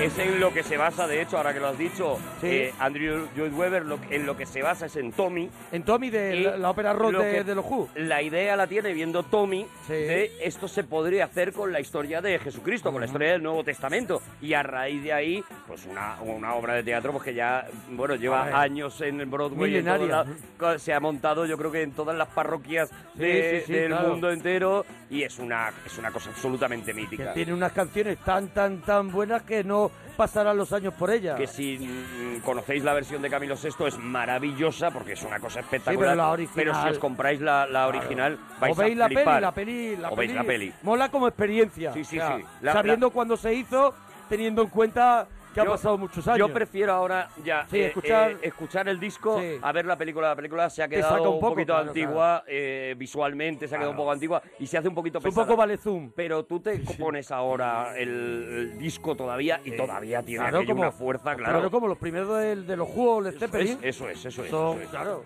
[0.00, 2.46] Es, en lo que se basa, de hecho, ahora que lo has dicho, Sí.
[2.46, 5.50] eh, Andrew Lloyd Webber, lo- en lo que se basa es en Tommy.
[5.72, 7.88] En Tommy de la, la ópera rock lo de, de los Who.
[7.96, 9.94] La idea la tiene viendo Tommy Sí.
[9.94, 13.64] de esto se podría hacer con la historia de Jesucristo, con la historia del Nuevo
[13.64, 14.22] Testamento.
[14.40, 18.14] Y a raíz de ahí, pues una, una obra de teatro pues que ya, bueno,
[18.14, 19.74] lleva años en el Broadway.
[19.78, 20.24] en Milenaria.
[20.58, 20.80] lados.
[20.80, 24.10] se ha montado, yo creo que en todas las parroquias de- sí, del claro.
[24.10, 24.86] mundo entero.
[25.10, 27.32] Y es una, es una cosa absolutamente Que mítica.
[27.32, 31.36] tiene unas canciones tan, tan, tan buenas que no pasarán los años por ella.
[31.36, 35.60] que si mm, conocéis la versión de Camilo VI es maravillosa porque es una cosa
[35.60, 35.98] espectacular.
[36.10, 39.06] pero la original- Pero si os compráis la, la original, vais o veis a la
[39.06, 39.24] flipar.
[39.26, 40.72] peli, la peli, la O veis peli la peli.
[40.82, 41.92] Mola como experiencia.
[41.92, 42.44] Sí, sí, O sea, sí.
[42.62, 43.94] La- sabiendo cuándo se hizo,
[44.28, 46.38] teniendo en cuenta que ha Yo- pasado muchos años.
[46.38, 49.58] Yo prefiero ahora ya Sí, eh, escuchar- eh, escuchar el disco, Sí.
[49.60, 50.28] a ver la película.
[50.28, 53.96] La película se ha quedado un poquito claro, antigua, eh, visualmente se ha quedado un
[53.96, 54.04] Claro.
[54.04, 55.46] poco antigua y se hace un poquito Es un pesada.
[55.46, 56.10] poco vale zoom.
[56.14, 60.82] Pero tú te pones ahora el, el disco todavía y todavía tiene Claro, aquello como-
[60.82, 61.70] una fuerza, claro.
[61.70, 63.78] como los primeros de, de los Led Eso Zeppelin.
[63.82, 64.50] es, eso es, eso es.
[64.50, 64.88] Son- eso es.
[64.90, 65.24] claro.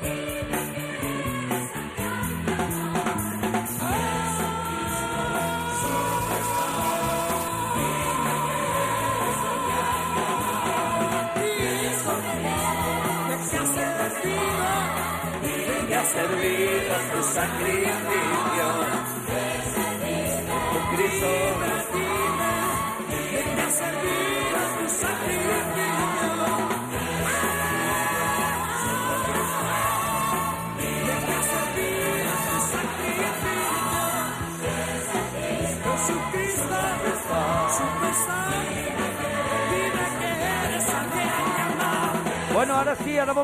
[0.00, 0.61] que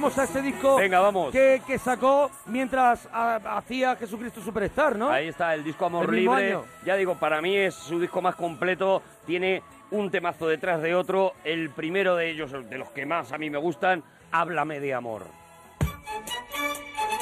[0.00, 1.32] vamos a este disco Venga, vamos.
[1.32, 5.11] que, que sacó mientras hacía Jesucristo Superstar, ¿no?
[5.11, 6.46] Ahí está el disco Amor El Libre.
[6.50, 6.64] año.
[6.84, 9.02] Ya digo, para mí es su disco más completo.
[9.26, 11.32] Tiene un temazo detrás de otro.
[11.42, 15.24] El primero de ellos, de los que más a mí me gustan, Háblame de amor.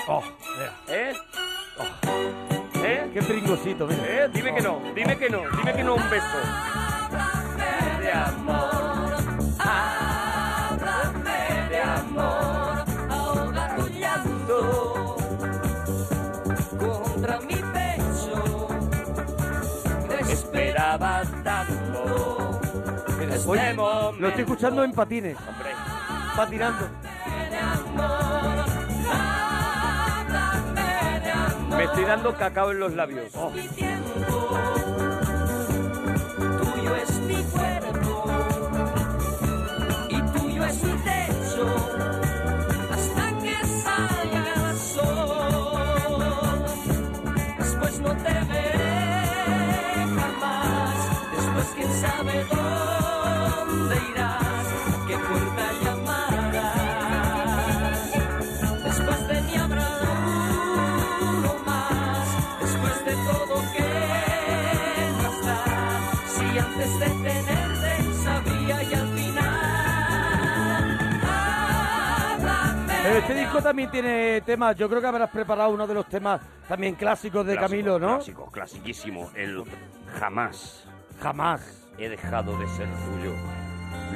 [0.08, 0.22] Oh,
[0.58, 1.12] mira, ¿Eh?
[2.84, 3.10] ¿Eh?
[3.14, 4.02] qué pringosito, mira.
[4.06, 4.28] ¿Eh?
[4.34, 6.38] Dime que no, dime que no, dime que no un beso.
[8.00, 8.95] de amor,
[23.20, 23.74] Este.
[23.74, 25.70] Lo estoy escuchando en patines, Hombre,
[26.34, 26.88] patinando.
[31.76, 33.32] me estoy dando cacao en los labios.
[73.16, 76.38] Pero este disco también tiene temas, yo creo que habrás preparado uno de los temas
[76.68, 78.16] también clásicos de Clásico, Camilo, ¿no?
[78.16, 79.30] Clásico, clasiquísimo.
[79.34, 79.64] El
[80.20, 80.84] jamás
[81.22, 81.88] Jamás.
[81.96, 83.32] he dejado de ser tuyo.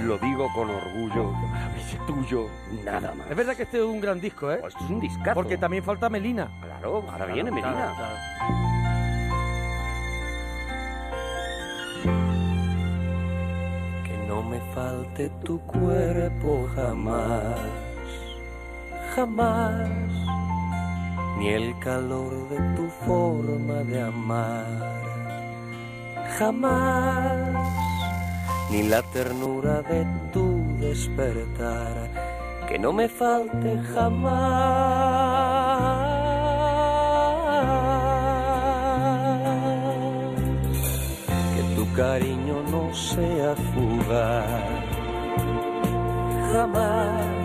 [0.04, 1.32] Lo digo con orgullo.
[1.78, 2.46] Es tuyo,
[2.84, 3.30] nada más.
[3.30, 4.60] Es verdad que este es un gran disco, ¿eh?
[4.66, 5.32] Esto es un discazo.
[5.34, 6.50] Porque también falta Melina.
[6.60, 8.14] Claro, ahora viene Claro, claro.
[14.04, 17.58] que no me falte tu cuerpo jamás,
[19.14, 19.88] jamás,
[21.38, 24.66] ni el calor de tu forma de amar,
[26.38, 27.36] jamás,
[28.70, 30.46] ni la ternura de tu
[30.78, 31.94] despertar,
[32.68, 35.10] que no me falte jamás.
[41.54, 44.84] Que tu cariño no sea fugaz,
[46.52, 47.39] jamás,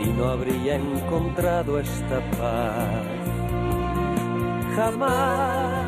[0.00, 3.04] y no habría encontrado esta paz.
[4.76, 5.86] Jamás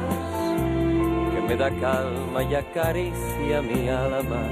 [1.32, 4.42] que me da calma y acaricia mi alma,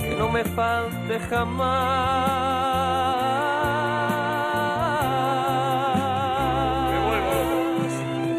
[0.00, 2.50] que no me falte jamás.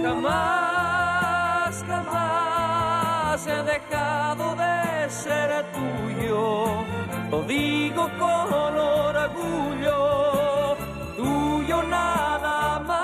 [0.03, 6.83] Jamás, jamás he dejado de ser tuyo.
[7.31, 10.30] Lo digo con orgullo,
[11.21, 12.99] tuyo nada más.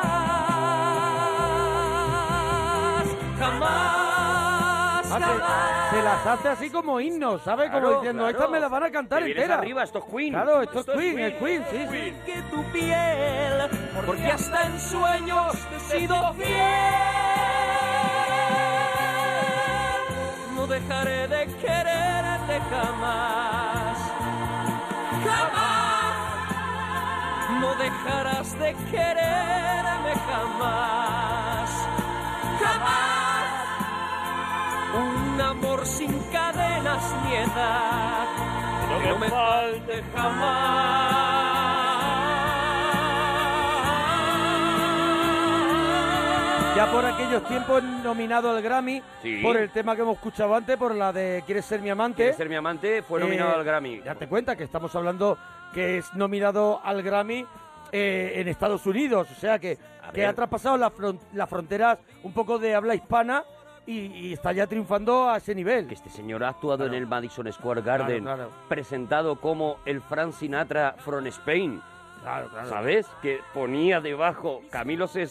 [3.40, 5.90] Jamás, Hace- jamás.
[5.92, 7.70] se las hace así como himnos, ¿sabes?
[7.72, 8.38] Como diciendo, claro.
[8.38, 9.60] estas me las van a cantar enteras.
[9.60, 10.34] arriba, esto es Queen.
[10.34, 11.26] Claro, esto, Esto es es Queen, Queen.
[11.28, 12.14] el Queen, sí, sí.
[12.26, 13.70] que tu piel,
[14.06, 16.56] porque hasta en sueños te he sido fiel.
[20.56, 23.47] No dejaré de quererte jamás,
[27.62, 31.70] No dejarás de quererme jamás,
[32.62, 33.46] jamás.
[34.96, 38.28] Un amor sin cadenas ni edad,
[39.04, 41.18] que no me falte jamás.
[46.76, 49.40] Ya por aquellos tiempos nominado al Grammy, Sí.
[49.42, 52.18] por el tema que hemos escuchado antes, por la de ¿Quieres ser mi amante?
[52.18, 53.02] ¿Quieres ser mi amante?
[53.02, 54.02] Fue nominado Eh, al Grammy.
[54.04, 55.40] Ya te cuenta que estamos hablando
[55.74, 57.46] que es nominado al Grammy
[57.92, 59.78] eh, en Estados Unidos, o sea que,
[60.14, 63.44] que ha traspasado las fron- las fronteras un poco de habla hispana
[63.86, 65.88] y, y está ya triunfando a ese nivel.
[65.88, 66.94] Que este señor ha actuado Claro.
[66.94, 68.52] en el Madison Square Garden, Claro, claro.
[68.68, 71.82] presentado como el Frank Sinatra from Spain.
[72.22, 72.68] Claro, claro.
[72.68, 73.06] ¿Sabes?
[73.22, 75.22] Que ponía debajo Camilo VI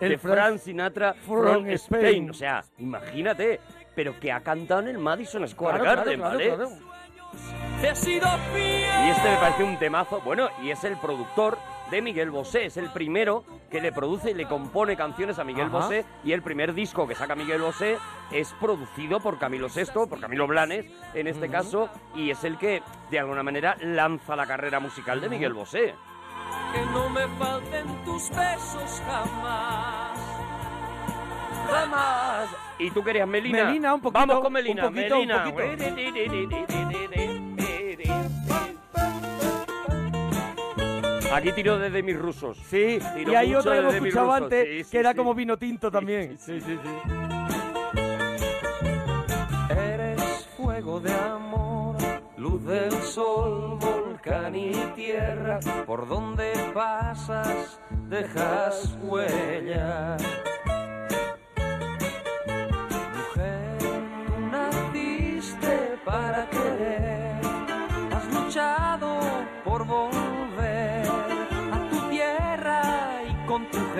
[0.00, 2.04] El de Frank- Frank Sinatra from Spain.
[2.06, 2.30] Spain.
[2.30, 3.60] O sea, imagínate,
[3.94, 6.56] pero que ha cantado en el Madison Square Garden, ¿vale?
[7.80, 7.80] Claro, claro.
[7.80, 9.06] Te he sido fiel.
[9.06, 10.20] Y este me parece un temazo.
[10.20, 11.58] Bueno, y es el productor
[11.90, 12.66] de Miguel Bosé.
[12.66, 15.78] Es el primero que le produce y le compone canciones a Miguel Ajá.
[15.78, 16.04] Bosé.
[16.24, 17.98] Y el primer disco que saca Miguel Bosé
[18.30, 21.88] es producido por Camilo VI, por Camilo Blanes en este caso.
[22.14, 25.94] Y es el que, de alguna manera, lanza la carrera musical de Miguel Bosé.
[26.72, 30.18] que no me falten tus besos jamás.
[31.70, 32.48] Jamás.
[32.78, 33.64] ¿Y tú querías Melina?
[33.64, 34.88] Melina, un poquito, Vamos con Melina.
[34.88, 35.44] un poquito, un Melina.
[35.44, 36.79] poquito.
[41.32, 42.58] Aquí tiro desde mis rusos.
[42.68, 44.90] Sí, Tiro y hay mucho otra que hemos desde mis escuchado rusos, antes sí, sí,
[44.90, 45.16] que era sí.
[45.16, 46.36] como vino tinto también.
[46.38, 46.90] Sí, sí, sí.
[49.70, 51.96] Eres fuego de amor,
[52.36, 55.60] luz del sol, volcán y tierra.
[55.86, 60.16] Por donde pasas, dejas huella.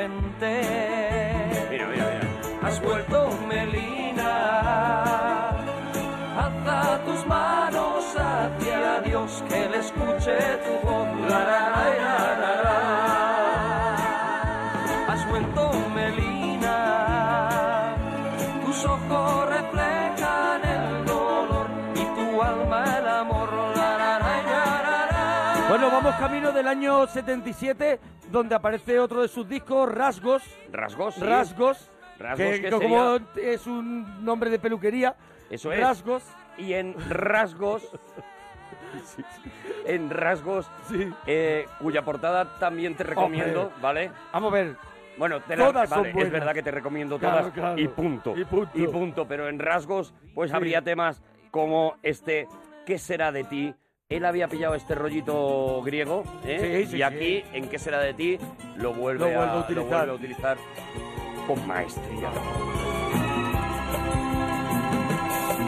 [0.08, 2.20] Mira, mira, mira.
[2.62, 4.32] Has vuelto Melina.
[6.38, 11.06] Alza tus manos hacia Dios que le escuche tu voz.
[11.28, 13.19] La, la, la.
[25.80, 27.98] Bueno, vamos camino del año 77,
[28.30, 30.42] donde aparece otro de sus discos, Rasgos.
[30.70, 31.22] Rasgos, sí.
[31.22, 31.90] Rasgos.
[32.18, 35.16] Rasgos que, que como es un nombre de peluquería.
[35.48, 35.80] Eso es.
[35.80, 36.22] Rasgos.
[36.58, 37.90] Y en rasgos.
[39.86, 41.10] En rasgos, Sí.
[41.26, 43.80] eh, cuya portada también te recomiendo, Hombre.
[43.80, 44.10] ¿vale?
[44.34, 44.76] Vamos a ver.
[45.16, 46.32] Bueno, te la- Todas son vale, es buenas.
[46.32, 47.78] verdad que te recomiendo Claro, todas claro.
[47.80, 48.36] y punto.
[48.36, 48.92] Y punto.
[48.92, 52.48] punto, pero en rasgos, pues habría temas como este
[52.84, 53.74] ¿Qué será de ti?
[54.10, 56.82] Él había pillado este rollito griego, ¿eh?
[56.84, 57.44] Sí, sí, y aquí, sí.
[57.52, 58.38] en ¿Qué será de ti?
[58.74, 59.86] Lo vuelve, Lo vuelve a lo utilizar.
[59.86, 60.56] vuelve a utilizar
[61.46, 62.30] con maestría.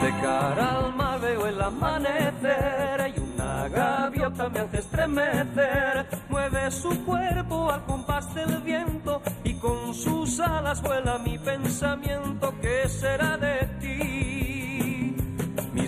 [0.01, 6.05] De cara al mar veo el amanecer y una gaviota me hace estremecer.
[6.27, 12.53] Mueve su cuerpo al compás del viento y con sus alas vuela mi pensamiento.
[12.61, 14.22] ¿Qué será de ti?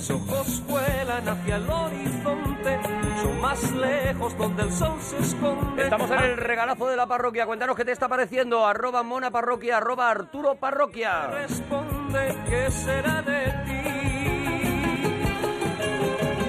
[0.05, 5.81] Mis ojos vuelan hacia el horizonte, mucho más lejos donde el sol se esconde.
[5.81, 7.47] Estamos en el regalazo de la parroquia.
[7.47, 8.67] Cuéntanos qué te está pareciendo.
[8.67, 11.25] Arroba Mona Parroquia, arroba Arturo Parroquia.
[11.31, 13.81] responde qué será de ti.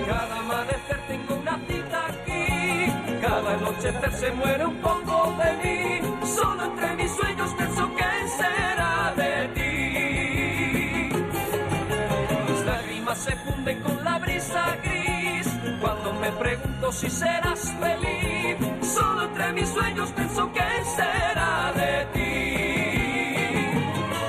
[0.06, 2.92] Cada amanecer tengo una cita aquí,
[3.22, 5.95] cada anochecer se muere un poco de mí.
[16.26, 18.56] Me pregunto y serás feliz.
[18.82, 20.60] Solo entre mis sueños pienso que
[20.96, 23.76] será de ti.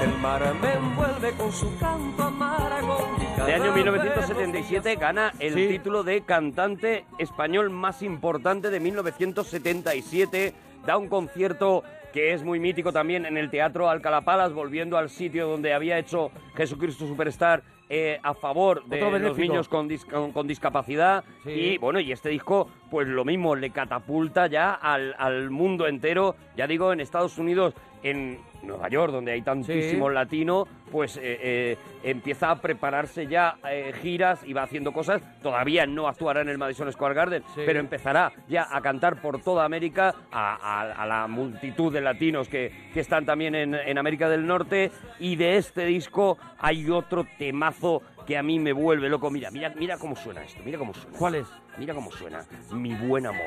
[0.04, 2.98] El mar me envuelve con su canto amargo.
[3.46, 5.68] De año Cada 1977 verbo gana el Sí.
[5.70, 10.54] título de cantante español más importante de 1977.
[10.86, 11.84] Da un concierto
[12.14, 15.98] que es muy mítico también en el Teatro Alcalá Palace, volviendo al sitio donde había
[15.98, 18.98] hecho Jesucristo Superstar eh, a favor de
[19.30, 21.24] los niños con, dis- con- con discapacidad.
[21.44, 21.52] Sí.
[21.52, 26.36] Y bueno, y este disco, pues lo mismo, le catapulta ya al, al mundo entero.
[26.58, 27.74] Ya digo, en Estados Unidos,
[28.04, 33.94] en Nueva York, donde hay tantísimos latinos, pues eh, eh, empieza a prepararse ya eh,
[34.02, 35.22] giras y va haciendo cosas.
[35.42, 37.62] Todavía no actuará en el Madison Square Garden, Sí.
[37.66, 42.48] pero empezará ya a cantar por toda América, a, a- a la multitud de latinos
[42.50, 44.92] que, que están también en, en América del Norte.
[45.20, 49.30] Y de este disco hay otro temazo que a mí me vuelve loco.
[49.32, 51.18] Mira, mira, mira cómo suena esto, mira cómo suena.
[51.18, 51.48] ¿Cuál es?
[51.78, 52.44] Mira cómo suena.
[52.72, 53.42] Mi buen amor.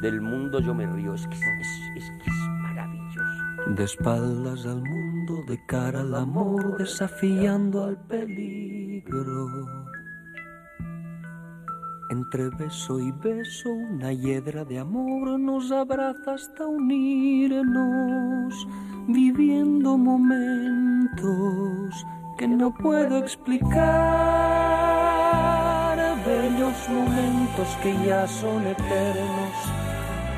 [0.00, 1.14] Del mundo yo me río.
[1.14, 2.61] Es que es.
[3.66, 9.48] De espaldas al mundo, de cara al amor, desafiando al peligro.
[12.10, 18.68] Entre beso y beso, una hiedra de amor nos abraza hasta unirnos,
[19.08, 22.04] viviendo momentos
[22.36, 23.80] que no puedo explicar,
[26.26, 29.54] bellos momentos que ya son eternos,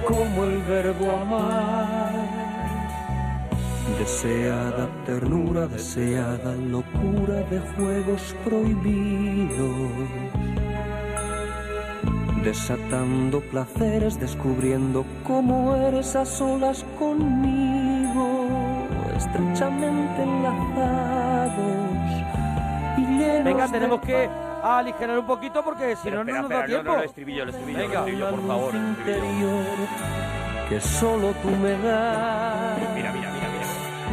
[0.06, 2.23] como el verbo amar.
[3.98, 9.90] Deseada ternura, deseada locura de juegos prohibidos.
[12.42, 18.48] Desatando placeres, descubriendo cómo eres a solas conmigo,
[19.16, 21.64] estrechamente enlazados.
[22.98, 24.28] Y llenos Venga, tenemos que
[24.62, 26.84] aligerar un poquito porque si Espera, no, no espera, nos da tiempo.
[26.84, 27.98] no, no, el estribillo, el estribillo, el Venga.
[28.00, 28.74] estribillo, por favor.
[28.74, 29.20] el estribillo.
[29.30, 29.64] interior
[30.68, 32.78] que solo tú me das.
[32.94, 33.33] Mira, mira.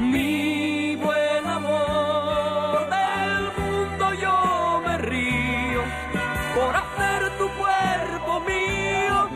[0.02, 5.84] Mi buen amor, del mundo yo me río
[6.56, 9.30] por hacer tu cuerpo mío.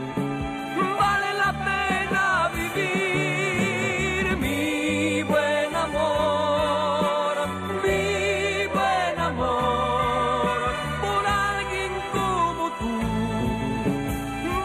[0.99, 7.35] Vale la pena vivir, mi buen amor,
[7.83, 10.57] mi buen amor,
[10.99, 12.93] por alguien como tú.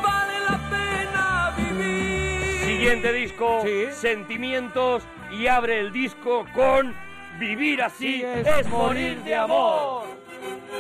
[0.03, 2.65] Vale la pena vivir.
[2.65, 3.89] Siguiente disco, Sí.
[3.93, 5.03] Sentimientos,
[5.41, 6.95] y abre el disco con
[7.39, 10.05] Vivir así Sí, es, morir de amor.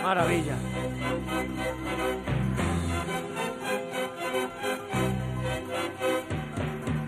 [0.02, 0.54] Maravilla.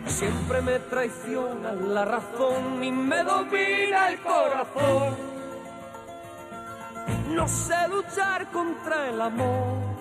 [0.06, 5.16] Siempre me traiciona la razón y me domina el corazón.
[7.34, 9.92] No sé luchar contra el amor.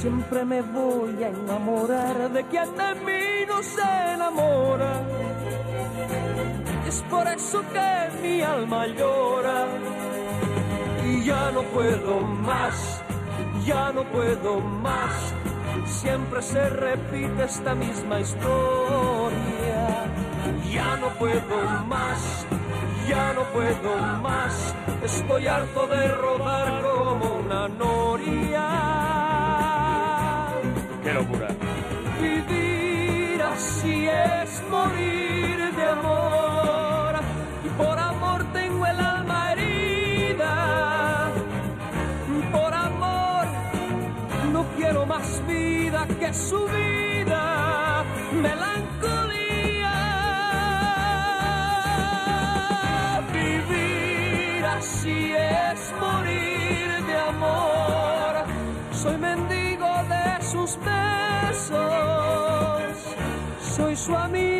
[0.00, 5.02] Siempre me voy a enamorar de quien de mí no se enamora.
[6.86, 9.66] Es por eso que mi alma llora.
[11.04, 13.02] Y ya no puedo más,
[13.66, 15.34] ya no puedo más.
[15.86, 20.04] Siempre se repite esta misma historia.
[20.72, 21.56] Ya no puedo
[21.88, 22.46] más,
[23.08, 24.74] ya no puedo más.
[25.02, 28.68] Estoy harto de rodar como una noria.
[31.02, 31.48] Qué locura.
[32.20, 35.33] Vivir así es morir
[37.64, 41.30] Y por amor tengo el alma herida.
[42.52, 43.46] Por amor
[44.52, 48.04] no quiero más vida que su vida.
[48.32, 49.94] Melancolía.
[53.32, 58.32] Vivir así es morir de amor.
[58.92, 61.74] Soy mendigo de sus besos.
[63.76, 64.53] Soy su amigo.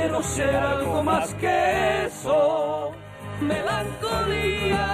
[0.00, 2.92] Quiero ser algo más que eso.
[3.42, 4.86] Melancolía.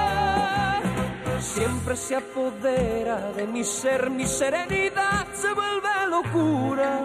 [1.39, 7.01] Siempre se apodera de mi ser, mi serenidad se vuelve locura.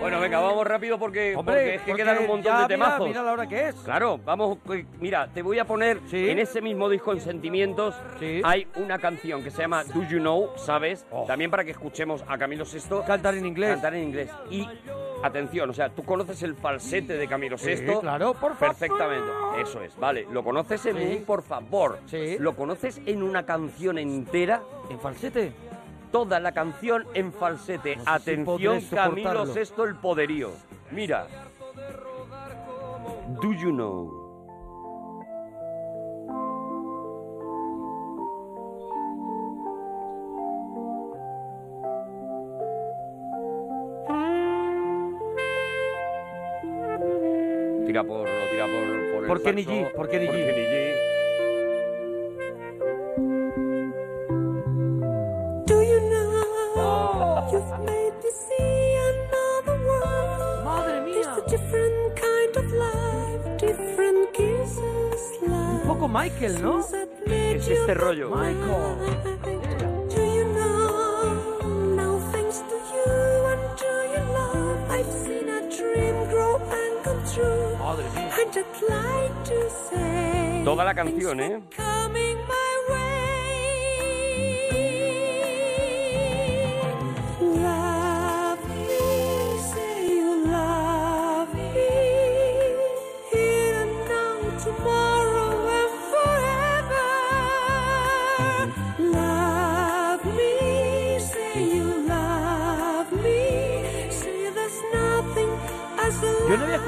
[0.00, 2.66] Bueno, venga, vamos rápido porque, porque Hombre, es que porque quedan un montón ya de
[2.68, 2.98] temazos.
[3.08, 3.74] Mira, mira la hora que es.
[3.76, 6.28] Claro, vamos, eh, mira, te voy a poner Sí.
[6.28, 8.40] en ese mismo disco en Sentimientos Sí.
[8.44, 11.06] hay una canción que se llama Do You Know, ¿sabes?
[11.10, 11.24] Oh.
[11.26, 13.70] También para que escuchemos a Camilo VI Cantar en inglés.
[13.72, 14.30] cantar en inglés.
[14.50, 14.68] Y
[15.22, 18.76] atención, o sea, tú conoces el falsete de Camilo Sí, VI claro, por favor.
[18.76, 19.28] perfectamente.
[19.60, 20.26] Eso es, vale.
[20.30, 21.16] Lo conoces en Sí.
[21.18, 21.98] un por favor.
[22.06, 22.36] Sí.
[22.38, 24.62] Lo conoces en una canción entera.
[24.90, 25.52] ¿En falsete?
[26.12, 27.96] Toda la canción en falsete.
[27.96, 29.44] No sé si Atención, Camilo.
[29.46, 30.50] VI, el poderío.
[30.90, 31.26] Mira.
[33.40, 34.25] Do you know?
[47.86, 49.42] Tira por, lo tira por, por el ¿Por.
[49.42, 49.86] Kenny G.
[55.66, 60.64] Do you know you've made me see another world?
[60.64, 61.36] Madre There's mía.
[61.36, 66.82] a different kind of life, different kisses Un like poco Michael, ¿no?
[66.82, 68.30] that made Es you este rollo.
[68.30, 69.35] Michael.
[77.86, 78.34] Madre mía.
[80.64, 81.62] Toda la canción, ¿eh?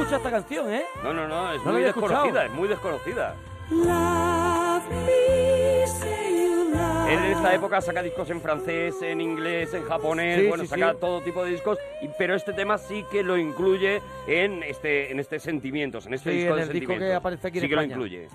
[0.09, 0.84] Escuchado esta canción, ¿eh?
[1.02, 2.24] No, no, no, es No muy había escuchado.
[2.24, 3.34] desconocida, es muy desconocida.
[3.70, 9.74] Love me, say you love Él en esta época saca discos en francés, en inglés,
[9.74, 10.96] en japonés, Sí, bueno, sí, saca sí.
[11.00, 15.20] todo tipo de discos, y- pero este tema sí que lo incluye en este, en
[15.20, 17.68] este Sentimientos, en este Sí, disco en de el disco que aparece aquí en sí
[17.68, 17.94] que lo España.
[17.94, 18.28] incluye.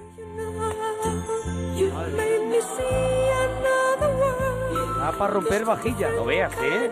[1.75, 6.09] You made me see another world Ah, para romper vajilla.
[6.15, 6.89] No veas, ¿eh?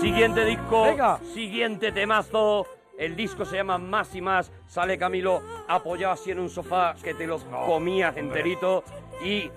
[0.00, 1.18] Siguiente disco, Venga.
[1.32, 2.66] siguiente temazo.
[2.98, 4.52] El disco se llama Más y Más.
[4.66, 8.84] Sale Camilo apoyado así en un sofá que te lo comías enterito.
[9.24, 9.50] Y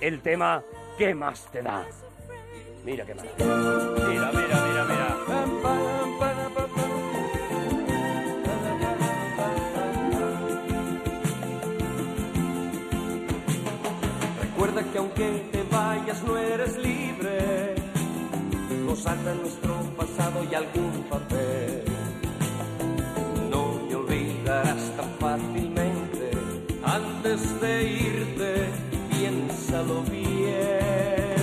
[0.00, 0.62] el tema,
[0.98, 1.84] ¿qué más te da?
[2.84, 3.46] Mira qué maravilla.
[4.08, 6.22] Mira, mira, mira, mira.
[14.40, 17.81] Recuerda que aunque te vayas no eres libre.
[18.92, 21.82] Nos nuestro pasado y algún papel.
[23.50, 26.30] No me olvidarás tan fácilmente.
[26.84, 28.68] Antes de irte,
[29.08, 31.42] piénsalo bien.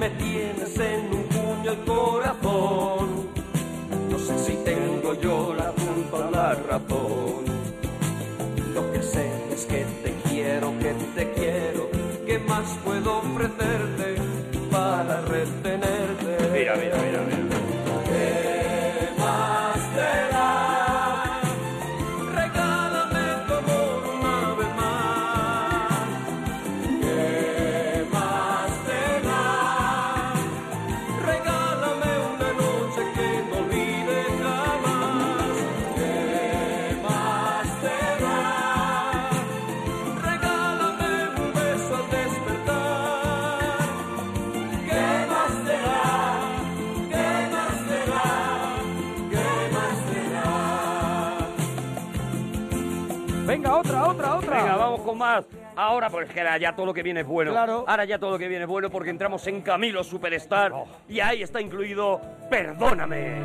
[0.00, 3.28] Me tienes en un puño el corazón.
[4.10, 7.44] No sé si tengo yo la culpa o la razón.
[8.72, 11.90] Lo que sé es que te quiero, que te quiero.
[12.24, 13.20] ¿Qué más puedo
[55.84, 57.50] Ahora, pues que ahora ya todo lo que viene es bueno.
[57.50, 57.84] Claro.
[57.86, 60.72] Ahora ya todo lo que viene es bueno porque entramos en Camilo Superstar
[61.08, 63.42] y ahí está incluido Perdóname.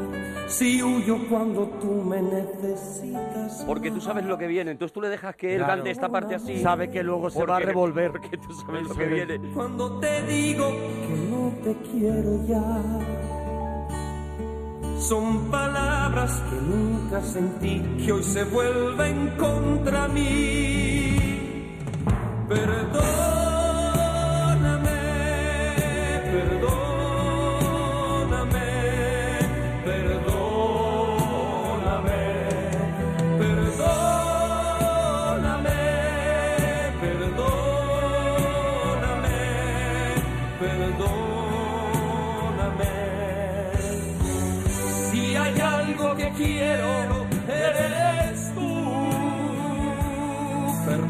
[0.48, 3.64] Si huyo cuando tú me necesitas.
[3.66, 5.74] Porque tú sabes lo que viene, entonces tú le dejas que él Claro.
[5.76, 6.58] cante esta parte así.
[6.60, 8.10] Sabe que luego se va a revolver.
[8.12, 9.40] Porque tú sabes lo que viene.
[9.54, 12.80] Cuando te digo que no te quiero ya.
[14.98, 21.16] Son palabras que nunca sentí, que hoy se vuelven contra mí.
[22.48, 23.01] Perdóname,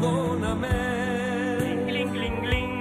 [0.03, 1.85] Perdóname.
[1.87, 2.73] Cling, cling, cling.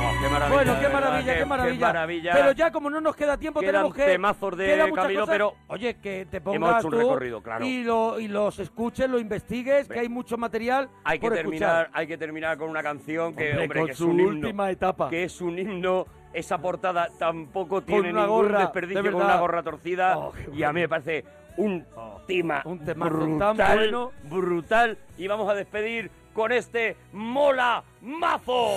[0.00, 0.48] Oh, qué maravilla.
[0.54, 2.32] Bueno, qué maravilla, qué maravilla.
[2.32, 4.04] Pero ya como no nos queda tiempo, Quedan tenemos que...
[4.06, 5.28] temazos de Camilo, cosas.
[5.28, 7.66] pero Oye, que te pongas hemos hecho un tú recorrido, claro.
[7.66, 11.90] Y, lo, y los escuches, lo investigues, que hay mucho material hay que terminar, escuchar.
[11.92, 14.28] hay que terminar con una canción que, Hombre, hombre, con que es su un himno,
[14.30, 15.10] última etapa.
[15.10, 19.62] que es un himno esa portada tampoco tiene ningún gorra, desperdicio de con una gorra
[19.62, 20.16] torcida.
[20.16, 21.24] Oh, y a mí me parece
[21.58, 21.84] un
[22.26, 24.12] tema un brutal, tan bueno.
[24.24, 24.98] brutal.
[25.16, 28.74] Y vamos a despedir con este Mola Mazo.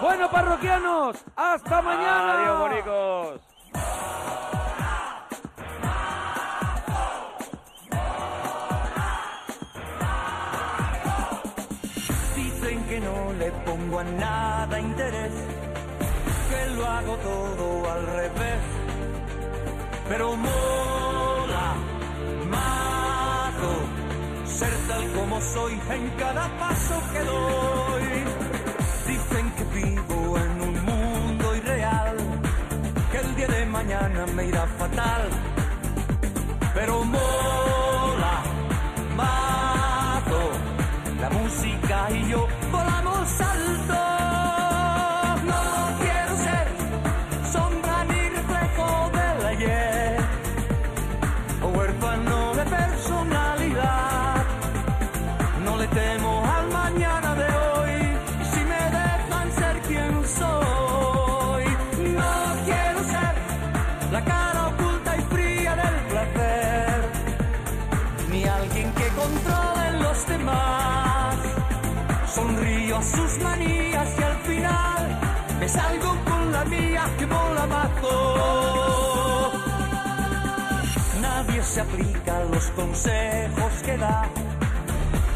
[0.00, 2.42] Bueno, parroquianos, hasta mañana.
[2.42, 3.40] Adiós, bonicos.
[12.34, 15.32] Dicen que no le pongo a nada interés,
[16.48, 18.60] que lo hago todo al revés.
[20.08, 20.91] Pero mola,
[24.58, 28.08] ser tal como soy en cada paso que doy.
[29.06, 32.16] Dicen que vivo en un mundo irreal,
[33.10, 35.22] que el día de mañana me irá fatal.
[36.74, 37.71] Pero mola,
[81.72, 84.28] se aplica los consejos que da.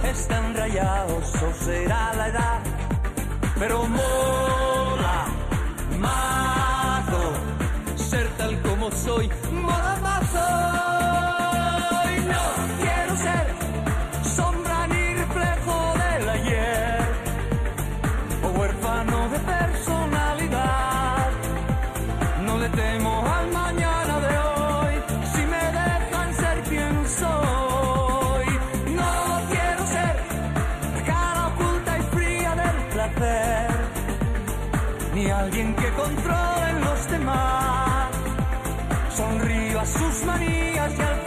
[0.05, 2.61] Están rayados o será la edad.
[3.59, 5.25] Pero mola
[5.99, 7.23] mazo.
[7.97, 9.31] Ser tal como soy,
[35.15, 38.11] ni alguien que controle los demás.
[39.17, 41.26] Sonrío a sus manías y al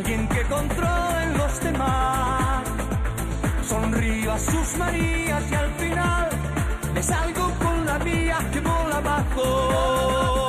[0.00, 2.64] alguien que controle los demás.
[3.68, 6.28] Sonrío a sus manías y al final
[6.94, 10.39] me salgo con la mía que mola abajo.